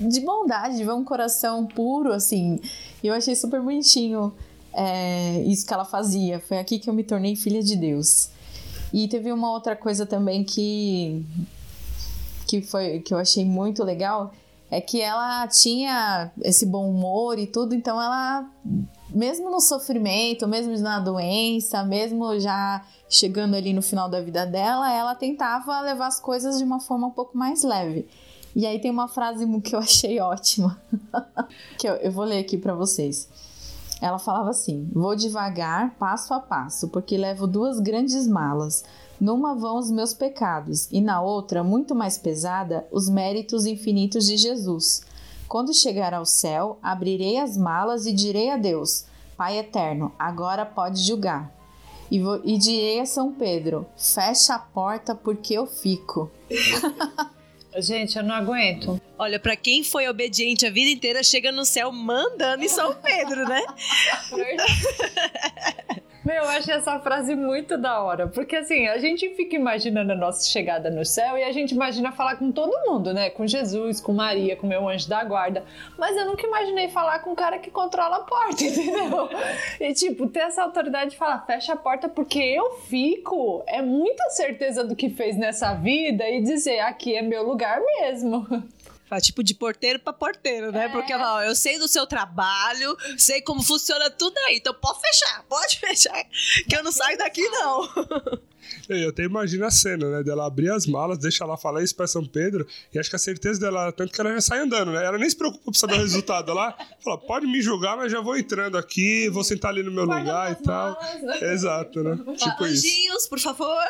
[0.00, 2.58] de bondade, de um coração puro, assim.
[3.04, 4.32] Eu achei super bonitinho
[4.72, 6.40] é, isso que ela fazia.
[6.40, 8.30] Foi aqui que eu me tornei filha de Deus.
[8.94, 11.22] E teve uma outra coisa também que
[12.48, 14.32] que foi que eu achei muito legal
[14.70, 18.48] é que ela tinha esse bom humor e tudo, então ela,
[19.10, 24.92] mesmo no sofrimento, mesmo na doença, mesmo já chegando ali no final da vida dela,
[24.92, 28.08] ela tentava levar as coisas de uma forma um pouco mais leve.
[28.54, 30.80] E aí tem uma frase que eu achei ótima,
[31.78, 33.28] que eu, eu vou ler aqui para vocês.
[34.00, 38.84] Ela falava assim: Vou devagar, passo a passo, porque levo duas grandes malas
[39.20, 44.36] numa vão os meus pecados, e na outra, muito mais pesada, os méritos infinitos de
[44.36, 45.02] Jesus.
[45.48, 49.06] Quando chegar ao céu, abrirei as malas e direi a Deus:
[49.36, 51.54] Pai eterno, agora pode julgar.
[52.10, 56.30] E, vou, e direi a São Pedro: fecha a porta porque eu fico.
[57.78, 59.00] Gente, eu não aguento.
[59.18, 63.48] Olha, para quem foi obediente a vida inteira, chega no céu mandando em São Pedro,
[63.48, 63.62] né?
[66.22, 70.14] Meu, eu achei essa frase muito da hora, porque assim, a gente fica imaginando a
[70.14, 73.30] nossa chegada no céu e a gente imagina falar com todo mundo, né?
[73.30, 75.64] Com Jesus, com Maria, com meu anjo da guarda.
[75.96, 79.30] Mas eu nunca imaginei falar com o cara que controla a porta, entendeu?
[79.80, 84.28] E tipo, ter essa autoridade de falar, fecha a porta porque eu fico, é muita
[84.28, 88.46] certeza do que fez nessa vida e dizer, aqui é meu lugar mesmo.
[89.08, 90.86] Fala, tipo, de porteiro pra porteiro, né?
[90.86, 90.88] É.
[90.88, 94.56] Porque ó, eu sei do seu trabalho, sei como funciona tudo aí.
[94.56, 96.24] Então pode fechar, pode fechar.
[96.68, 97.88] Que eu não saio daqui, não.
[98.88, 100.22] Eu até imagino a cena, né?
[100.22, 103.18] Dela abrir as malas, deixa lá falar isso pra São Pedro, e acho que a
[103.18, 105.04] certeza dela era tanto que ela já sai andando, né?
[105.04, 106.76] Ela nem se preocupa pra saber o resultado lá.
[107.02, 110.24] Fala, pode me julgar, mas já vou entrando aqui, vou sentar ali no meu Guarda
[110.24, 110.94] lugar e tal.
[110.94, 111.52] Malas, né?
[111.52, 112.18] Exato, né?
[112.36, 113.28] Tipo isso.
[113.28, 113.86] por favor.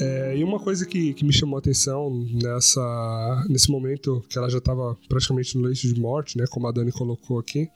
[0.00, 4.48] É, e uma coisa que, que me chamou a atenção nessa, nesse momento que ela
[4.48, 7.68] já estava praticamente no leito de morte, né, como a Dani colocou aqui,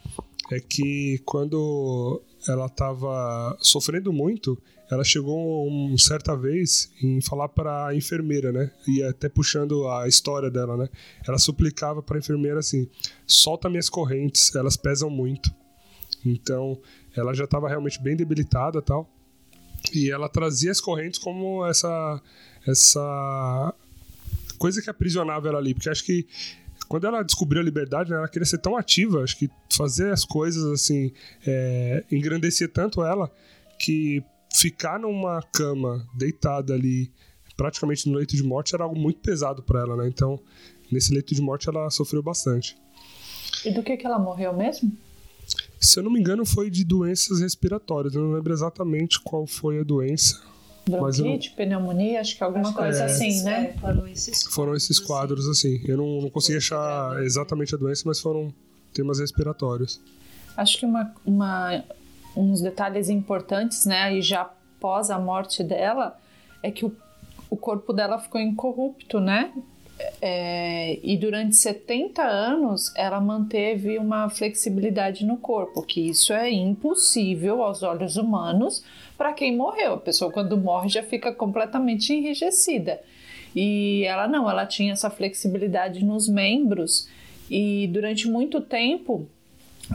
[0.50, 4.58] é que quando ela estava sofrendo muito,
[4.90, 8.70] ela chegou um, certa vez em falar para a enfermeira, né?
[8.86, 10.88] E até puxando a história dela, né?
[11.26, 12.86] Ela suplicava para a enfermeira assim:
[13.26, 15.50] solta minhas correntes, elas pesam muito.
[16.24, 16.78] Então,
[17.16, 19.08] ela já estava realmente bem debilitada, tal.
[19.92, 22.20] E ela trazia as correntes como essa
[22.66, 23.74] essa
[24.58, 26.26] coisa que aprisionava ela ali, porque acho que
[26.88, 30.24] quando ela descobriu a liberdade, né, ela queria ser tão ativa, acho que fazer as
[30.24, 31.12] coisas assim,
[31.46, 33.30] é, engrandecia tanto ela
[33.78, 34.22] que
[34.54, 37.10] ficar numa cama deitada ali,
[37.56, 40.08] praticamente no leito de morte, era algo muito pesado para ela, né?
[40.08, 40.38] Então,
[40.90, 42.76] nesse leito de morte ela sofreu bastante.
[43.64, 44.96] E do que que ela morreu mesmo?
[45.84, 48.14] Se eu não me engano, foi de doenças respiratórias.
[48.14, 50.40] Eu não lembro exatamente qual foi a doença.
[50.88, 51.56] Bronquite, não...
[51.56, 53.74] pneumonia, acho que alguma acho coisa é, assim, né?
[53.74, 55.80] É, foram esses, foram esses quadros, assim.
[55.84, 58.52] Eu não, não consegui achar exatamente a doença, mas foram
[58.92, 60.00] temas respiratórios.
[60.56, 61.84] Acho que uma, uma,
[62.36, 66.18] uns detalhes importantes, né, e já após a morte dela,
[66.62, 66.94] é que o,
[67.48, 69.52] o corpo dela ficou incorrupto, né?
[70.26, 77.62] É, e durante 70 anos ela manteve uma flexibilidade no corpo, que isso é impossível
[77.62, 78.82] aos olhos humanos
[79.18, 79.92] para quem morreu.
[79.92, 83.02] A pessoa, quando morre, já fica completamente enrijecida.
[83.54, 87.06] E ela não, ela tinha essa flexibilidade nos membros,
[87.50, 89.28] e durante muito tempo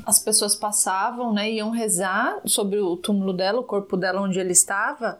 [0.06, 4.52] as pessoas passavam, né, iam rezar sobre o túmulo dela, o corpo dela onde ele
[4.52, 5.20] estava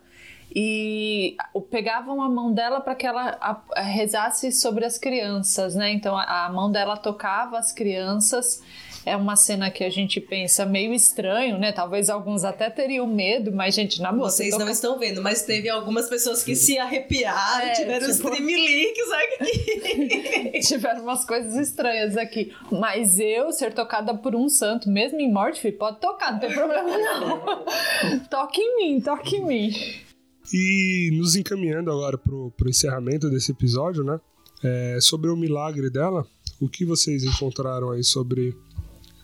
[0.54, 1.38] e
[1.70, 3.38] pegavam a mão dela para que ela
[3.76, 5.92] rezasse sobre as crianças, né?
[5.92, 8.62] Então a, mão dela tocava as crianças.
[9.06, 11.72] É uma cena que a gente pensa meio estranho, né?
[11.72, 14.30] Talvez alguns até teriam medo, mas, gente, na boa.
[14.30, 14.66] Vocês toca...
[14.66, 18.28] não estão vendo, mas teve algumas pessoas que se arrepiaram, é, tiveram tipo...
[18.28, 20.60] os tremeliques aqui.
[20.68, 22.54] tiveram umas coisas estranhas aqui.
[22.70, 26.52] Mas eu ser tocada por um santo, mesmo em morte, filho, pode tocar, não tem
[26.52, 28.20] problema não.
[28.30, 30.09] toque em mim, toque em mim.
[30.52, 34.20] E nos encaminhando agora pro, pro encerramento desse episódio, né?
[34.64, 36.28] É, sobre o milagre dela,
[36.60, 38.56] o que vocês encontraram aí sobre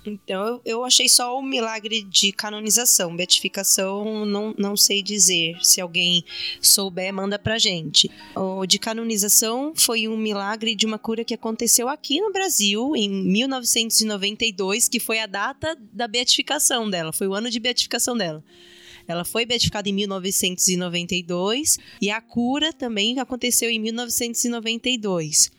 [0.08, 3.16] então, eu achei só o milagre de canonização.
[3.16, 5.58] Beatificação, não, não sei dizer.
[5.64, 6.24] Se alguém
[6.62, 8.10] souber, manda pra gente.
[8.36, 13.10] O de canonização foi um milagre de uma cura que aconteceu aqui no Brasil, em
[13.10, 17.12] 1992, que foi a data da beatificação dela.
[17.12, 18.44] Foi o ano de beatificação dela.
[19.08, 25.52] Ela foi beatificada em 1992 e a cura também aconteceu em 1992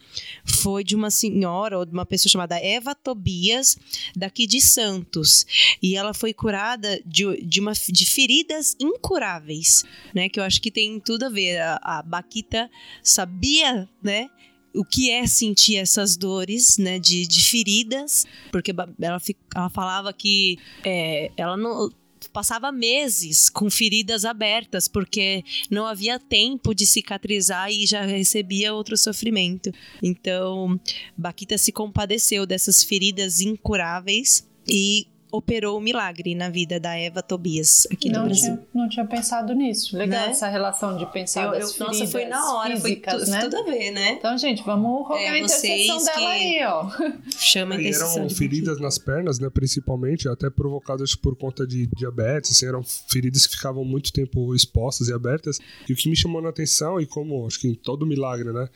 [0.45, 3.77] foi de uma senhora ou de uma pessoa chamada Eva Tobias,
[4.15, 5.47] daqui de Santos.
[5.83, 10.29] E ela foi curada de, de, uma, de feridas incuráveis, né?
[10.29, 11.59] Que eu acho que tem tudo a ver.
[11.59, 12.71] A, a Baquita
[13.03, 14.29] sabia, né?
[14.75, 19.19] o que é sentir essas dores, né, de, de feridas, porque ela,
[19.55, 21.89] ela falava que é, ela não
[22.37, 28.94] passava meses com feridas abertas, porque não havia tempo de cicatrizar e já recebia outro
[28.94, 29.72] sofrimento.
[30.03, 30.79] Então,
[31.16, 37.87] Baquita se compadeceu dessas feridas incuráveis e operou o milagre na vida da Eva Tobias
[37.91, 38.57] aqui não no Brasil.
[38.57, 39.97] Tinha, não tinha pensado nisso.
[39.97, 40.31] Legal né?
[40.31, 43.41] essa relação de pensar eu, das eu, Nossa, foi na hora, físicas, foi tu, né?
[43.41, 44.12] tudo a ver, né?
[44.12, 46.91] Então, gente, vamos rogar é, a intercessão dela aí, ó.
[47.39, 48.19] Chama a intercessão.
[48.19, 53.47] eram feridas nas pernas, né, principalmente, até provocadas por conta de diabetes, assim, eram feridas
[53.47, 55.59] que ficavam muito tempo expostas e abertas.
[55.89, 58.69] E o que me chamou na atenção, e como acho que em todo milagre, né,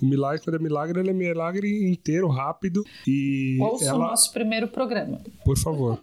[0.00, 2.84] O milagre, quando é milagre, ele é milagre inteiro, rápido.
[3.06, 5.20] E Ouça ela, o nosso primeiro programa.
[5.44, 6.00] Por favor.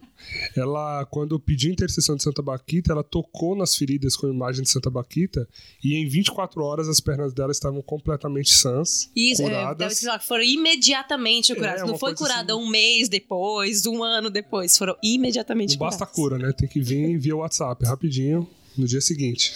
[0.56, 4.70] Ela, quando pediu intercessão de Santa Baquita, ela tocou nas feridas com a imagem de
[4.70, 5.48] Santa Baquita
[5.84, 10.04] e em 24 horas as pernas dela estavam completamente sãs, Isso, é, curadas.
[10.04, 11.82] lá, foram imediatamente curadas.
[11.82, 12.62] É, não foi coisa curada assim.
[12.64, 14.78] um mês depois, um ano depois.
[14.78, 16.16] Foram imediatamente Não basta curadas.
[16.16, 16.54] cura, né?
[16.54, 18.48] Tem que vir via WhatsApp, rapidinho,
[18.78, 19.54] no dia seguinte.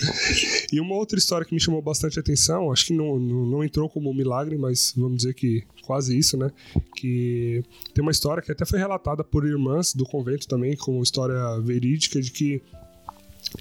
[0.72, 3.88] e uma outra história que me chamou bastante atenção, acho que não, não, não entrou
[3.88, 6.50] como um milagre, mas vamos dizer que quase isso, né?
[6.96, 7.62] Que
[7.94, 12.20] tem uma história que até foi relatada por irmãs do convento também, como história verídica,
[12.20, 12.62] de que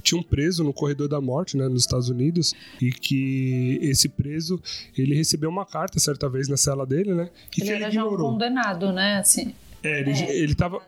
[0.02, 4.62] tinha um preso no corredor da morte, né, nos Estados Unidos, e que esse preso,
[4.98, 7.92] ele recebeu uma carta certa vez na cela dele, né, e Ele que ele era
[7.92, 9.18] já um condenado, né?
[9.18, 10.82] Assim, É, ele, ele tava.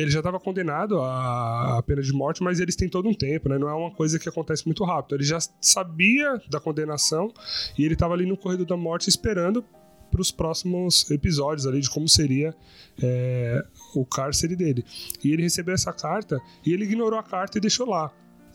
[0.00, 3.58] Ele já estava condenado à pena de morte, mas eles têm todo um tempo, né?
[3.58, 5.16] Não é uma coisa que acontece muito rápido.
[5.16, 7.32] Ele já sabia da condenação
[7.76, 9.64] e ele estava ali no corredor da morte esperando
[10.10, 12.54] para os próximos episódios ali de como seria
[13.02, 14.84] é, o cárcere dele.
[15.22, 18.12] E ele recebeu essa carta e ele ignorou a carta e deixou lá.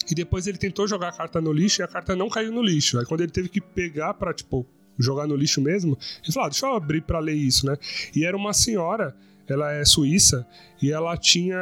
[0.10, 2.62] E depois ele tentou jogar a carta no lixo e a carta não caiu no
[2.62, 3.00] lixo.
[3.00, 4.66] Aí quando ele teve que pegar para tipo
[4.98, 7.78] jogar no lixo mesmo, ele falou: ah, deixa eu abrir para ler isso, né?
[8.16, 9.16] E era uma senhora,
[9.48, 10.46] ela é suíça
[10.82, 11.56] e ela tinha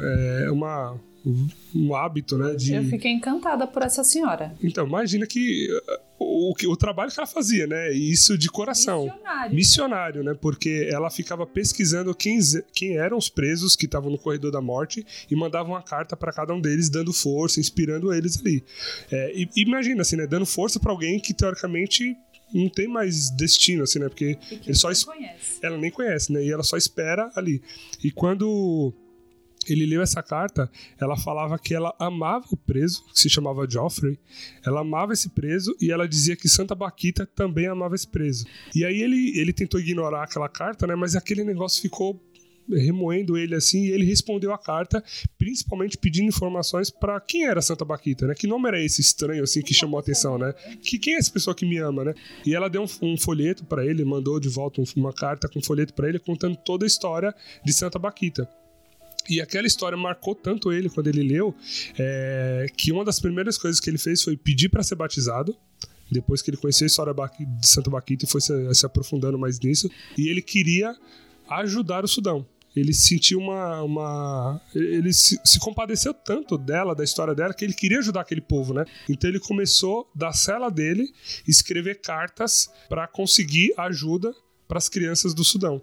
[0.00, 0.98] é, uma
[1.74, 4.54] um hábito, né, de Eu fiquei encantada por essa senhora.
[4.62, 5.66] então, imagina que
[6.20, 7.90] o, que- o trabalho que ela fazia, né?
[7.92, 9.06] Isso de coração.
[9.06, 9.54] Missionário.
[9.56, 10.34] Missionário, né?
[10.40, 12.38] Porque ela ficava pesquisando quem,
[12.72, 16.32] quem eram os presos que estavam no corredor da morte e mandava uma carta para
[16.32, 18.62] cada um deles, dando força, inspirando eles ali.
[19.10, 20.28] É, e, imagina, assim, né?
[20.28, 22.16] Dando força para alguém que teoricamente
[22.52, 24.08] não tem mais destino, assim, né?
[24.08, 25.58] Porque ele só es- conhece.
[25.62, 26.44] ela nem conhece, né?
[26.44, 27.60] E ela só espera ali.
[28.02, 28.92] E quando
[29.68, 30.70] ele leu essa carta,
[31.00, 34.16] ela falava que ela amava o preso, que se chamava Geoffrey.
[34.64, 38.46] Ela amava esse preso e ela dizia que Santa Baquita também amava esse preso.
[38.74, 40.94] E aí ele, ele tentou ignorar aquela carta, né?
[40.94, 42.22] Mas aquele negócio ficou
[42.68, 45.02] remoendo ele assim e ele respondeu a carta
[45.38, 48.34] principalmente pedindo informações para quem era Santa Baquita, né?
[48.34, 50.52] Que nome era esse estranho assim que chamou a atenção, né?
[50.82, 52.14] Que quem é essa pessoa que me ama, né?
[52.44, 55.58] E ela deu um, um folheto para ele, mandou de volta um- uma carta com
[55.58, 58.48] um folheto para ele contando toda a história de Santa Baquita.
[59.28, 61.54] E aquela história marcou tanto ele quando ele leu,
[61.98, 65.56] é, que uma das primeiras coisas que ele fez foi pedir para ser batizado.
[66.08, 67.12] Depois que ele conheceu a história
[67.60, 69.90] de Santa Baquita e foi se, se aprofundando mais nisso.
[70.16, 70.96] E ele queria
[71.50, 72.46] ajudar o Sudão.
[72.76, 73.82] Ele sentiu uma.
[73.82, 78.42] uma ele se, se compadeceu tanto dela, da história dela, que ele queria ajudar aquele
[78.42, 78.84] povo, né?
[79.08, 81.10] Então ele começou, da cela dele,
[81.48, 84.34] escrever cartas para conseguir ajuda
[84.68, 85.80] para as crianças do Sudão.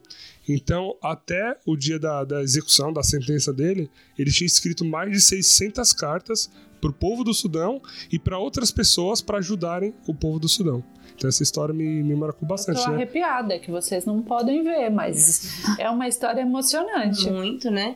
[0.47, 5.21] Então, até o dia da, da execução da sentença dele, ele tinha escrito mais de
[5.21, 6.49] 600 cartas
[6.81, 7.81] para o povo do Sudão
[8.11, 10.83] e para outras pessoas para ajudarem o povo do Sudão.
[11.15, 12.95] Então, essa história me, me marcou Eu bastante, tô né?
[12.95, 17.29] arrepiada, que vocês não podem ver, mas é uma história emocionante.
[17.29, 17.95] Muito, né?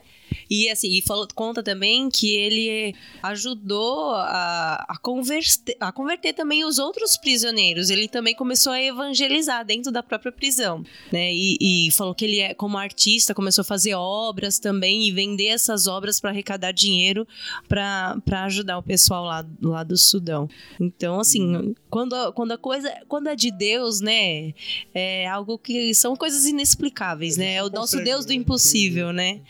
[0.49, 6.63] E assim, e falou, conta também que ele ajudou a, a, converter, a converter também
[6.63, 7.89] os outros prisioneiros.
[7.89, 11.33] Ele também começou a evangelizar dentro da própria prisão, né?
[11.33, 15.47] E, e falou que ele, é, como artista, começou a fazer obras também e vender
[15.47, 17.27] essas obras para arrecadar dinheiro
[17.67, 20.49] para ajudar o pessoal lá, lá do Sudão.
[20.79, 24.53] Então, assim, quando, a- quando a coisa, quando é de Deus, né?
[24.93, 27.55] É algo que são coisas inexplicáveis, né?
[27.55, 29.41] É o nosso Deus do né, impossível, né?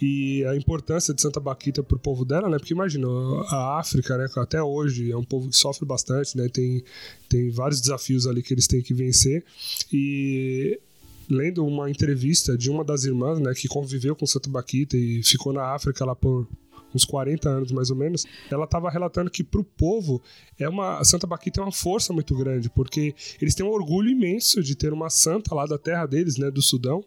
[0.00, 2.58] E a importância de Santa Baquita para o povo dela, né?
[2.58, 3.06] Porque imagina,
[3.48, 4.26] a África, né?
[4.36, 6.48] Até hoje é um povo que sofre bastante, né?
[6.48, 6.82] Tem,
[7.28, 9.44] tem vários desafios ali que eles têm que vencer.
[9.92, 10.80] E
[11.28, 13.52] lendo uma entrevista de uma das irmãs, né?
[13.54, 16.46] Que conviveu com Santa Baquita e ficou na África lá por
[16.94, 20.22] uns 40 anos mais ou menos, ela estava relatando que para o povo
[20.58, 24.62] é uma Santa Baquita é uma força muito grande, porque eles têm um orgulho imenso
[24.62, 27.04] de ter uma santa lá da terra deles, né, do Sudão,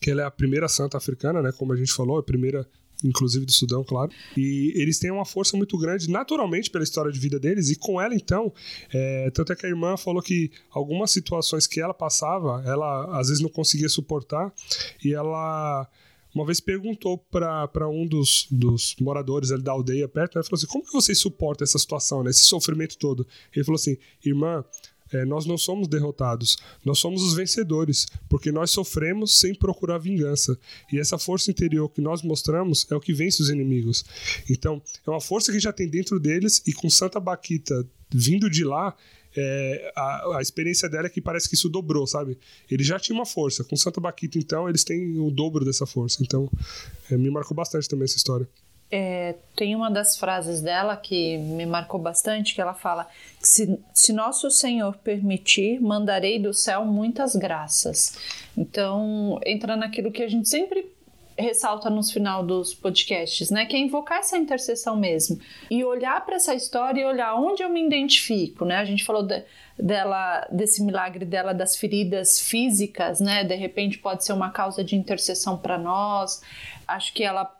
[0.00, 2.66] que ela é a primeira santa africana, né, como a gente falou, a primeira
[3.02, 4.10] inclusive do Sudão, claro.
[4.36, 8.00] E eles têm uma força muito grande, naturalmente, pela história de vida deles, e com
[8.00, 8.52] ela, então,
[8.92, 13.28] é, tanto é que a irmã falou que algumas situações que ela passava, ela às
[13.28, 14.52] vezes não conseguia suportar,
[15.04, 15.88] e ela
[16.34, 20.66] uma vez perguntou para um dos, dos moradores ali da aldeia perto, né, falou assim,
[20.66, 23.24] como que vocês suportam essa situação, né, esse sofrimento todo?
[23.54, 24.64] Ele falou assim, irmã,
[25.14, 30.58] é, nós não somos derrotados, nós somos os vencedores, porque nós sofremos sem procurar vingança.
[30.92, 34.04] E essa força interior que nós mostramos é o que vence os inimigos.
[34.50, 38.64] Então, é uma força que já tem dentro deles, e com Santa Baquita vindo de
[38.64, 38.96] lá,
[39.36, 42.38] é, a, a experiência dela é que parece que isso dobrou, sabe?
[42.70, 43.64] Ele já tinha uma força.
[43.64, 46.22] Com Santa Baquita, então, eles têm o dobro dessa força.
[46.22, 46.50] Então,
[47.10, 48.48] é, me marcou bastante também essa história.
[48.90, 53.08] É, tem uma das frases dela que me marcou bastante, que ela fala
[53.40, 58.16] que se, se nosso Senhor permitir, mandarei do céu muitas graças.
[58.56, 60.92] Então, entra naquilo que a gente sempre
[61.36, 63.66] ressalta nos final dos podcasts, né?
[63.66, 65.40] Que é invocar essa intercessão mesmo.
[65.68, 68.76] E olhar para essa história e olhar onde eu me identifico, né?
[68.76, 69.42] A gente falou de,
[69.76, 73.42] dela, desse milagre dela das feridas físicas, né?
[73.42, 76.40] De repente pode ser uma causa de intercessão para nós.
[76.86, 77.52] Acho que ela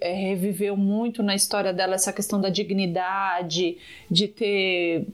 [0.00, 3.78] é, reviveu muito na história dela essa questão da dignidade,
[4.10, 5.06] de ter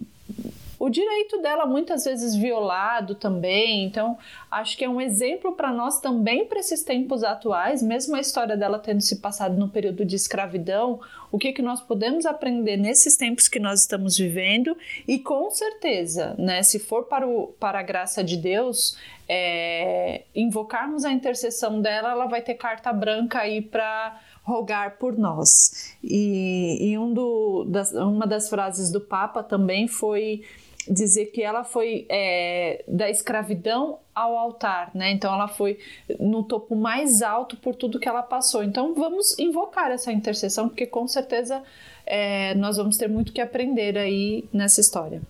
[0.79, 3.85] o direito dela muitas vezes violado também.
[3.85, 4.17] Então,
[4.51, 8.57] acho que é um exemplo para nós também para esses tempos atuais, mesmo a história
[8.57, 11.01] dela tendo se passado no período de escravidão,
[11.33, 14.77] o que, que nós podemos aprender nesses tempos que nós estamos vivendo
[15.07, 18.97] e com certeza, né, se for para, o, para a graça de Deus,
[19.29, 24.19] é, invocarmos a intercessão dela, ela vai ter carta branca aí para
[24.49, 25.95] rogar por nós.
[26.03, 30.43] E, e um do, das, uma das frases do Papa também foi
[30.91, 35.13] dizer que ela foi é, da escravidão ao altar, né?
[35.13, 35.79] Então ela foi
[36.19, 38.65] no topo mais alto por tudo que ela passou.
[38.65, 41.63] Então vamos invocar essa intercessão, porque com certeza
[42.07, 45.21] é, nós vamos ter muito que aprender aí nessa história.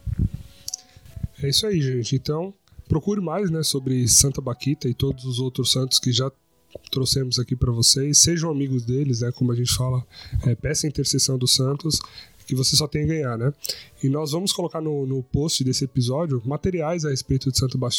[1.42, 2.14] É isso aí, gente.
[2.14, 2.54] Então
[2.88, 6.30] procure mais, né, sobre Santa Baquita e todos os outros santos que já
[6.90, 8.18] trouxemos aqui para vocês.
[8.18, 9.32] Sejam amigos deles, né?
[9.32, 10.04] Como a gente fala,
[10.46, 12.00] é, peça a intercessão dos santos
[12.48, 13.52] que você só tem a ganhar, né?
[14.02, 17.90] E nós vamos colocar no, no post desse episódio materiais a respeito de Santo ba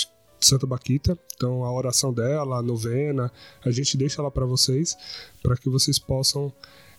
[0.41, 1.17] Santa Baquita.
[1.36, 3.32] Então, a oração dela, a novena,
[3.63, 4.97] a gente deixa lá para vocês,
[5.43, 6.51] para que vocês possam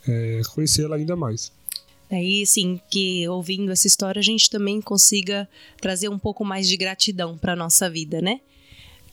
[0.06, 1.50] é, conhecê-la ainda mais.
[2.08, 5.48] Aí, sim, que ouvindo essa história, a gente também consiga
[5.80, 8.40] trazer um pouco mais de gratidão para nossa vida, né?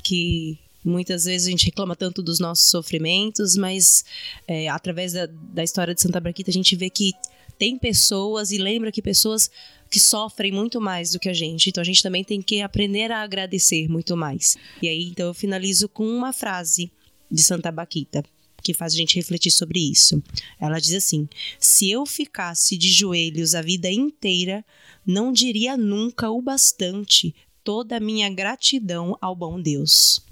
[0.04, 4.06] Que Muitas vezes a gente reclama tanto dos nossos sofrimentos, mas
[4.48, 7.12] é, através da, da história de Santa Braquita a gente vê que
[7.60, 9.52] tem pessoas e lembra que pessoas
[9.92, 11.70] que sofrem muito mais do que a gente.
[11.70, 14.58] Então a gente também tem que aprender a agradecer muito mais.
[14.82, 16.90] E aí então eu finalizo com uma frase
[17.30, 18.24] de Santa Baquita
[18.64, 20.22] que faz a gente refletir sobre isso.
[20.60, 21.28] Ela diz assim:
[21.60, 24.64] Se eu ficasse de joelhos a vida inteira,
[25.06, 30.26] não diria nunca o bastante toda a minha gratidão ao bom Deus.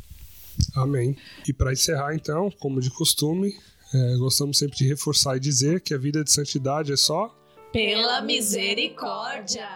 [0.76, 1.16] Amém.
[1.48, 3.54] E para encerrar, então, como de costume,
[3.94, 7.34] é, gostamos sempre de reforçar e dizer que a vida de santidade é só
[7.76, 9.68] pela misericórdia.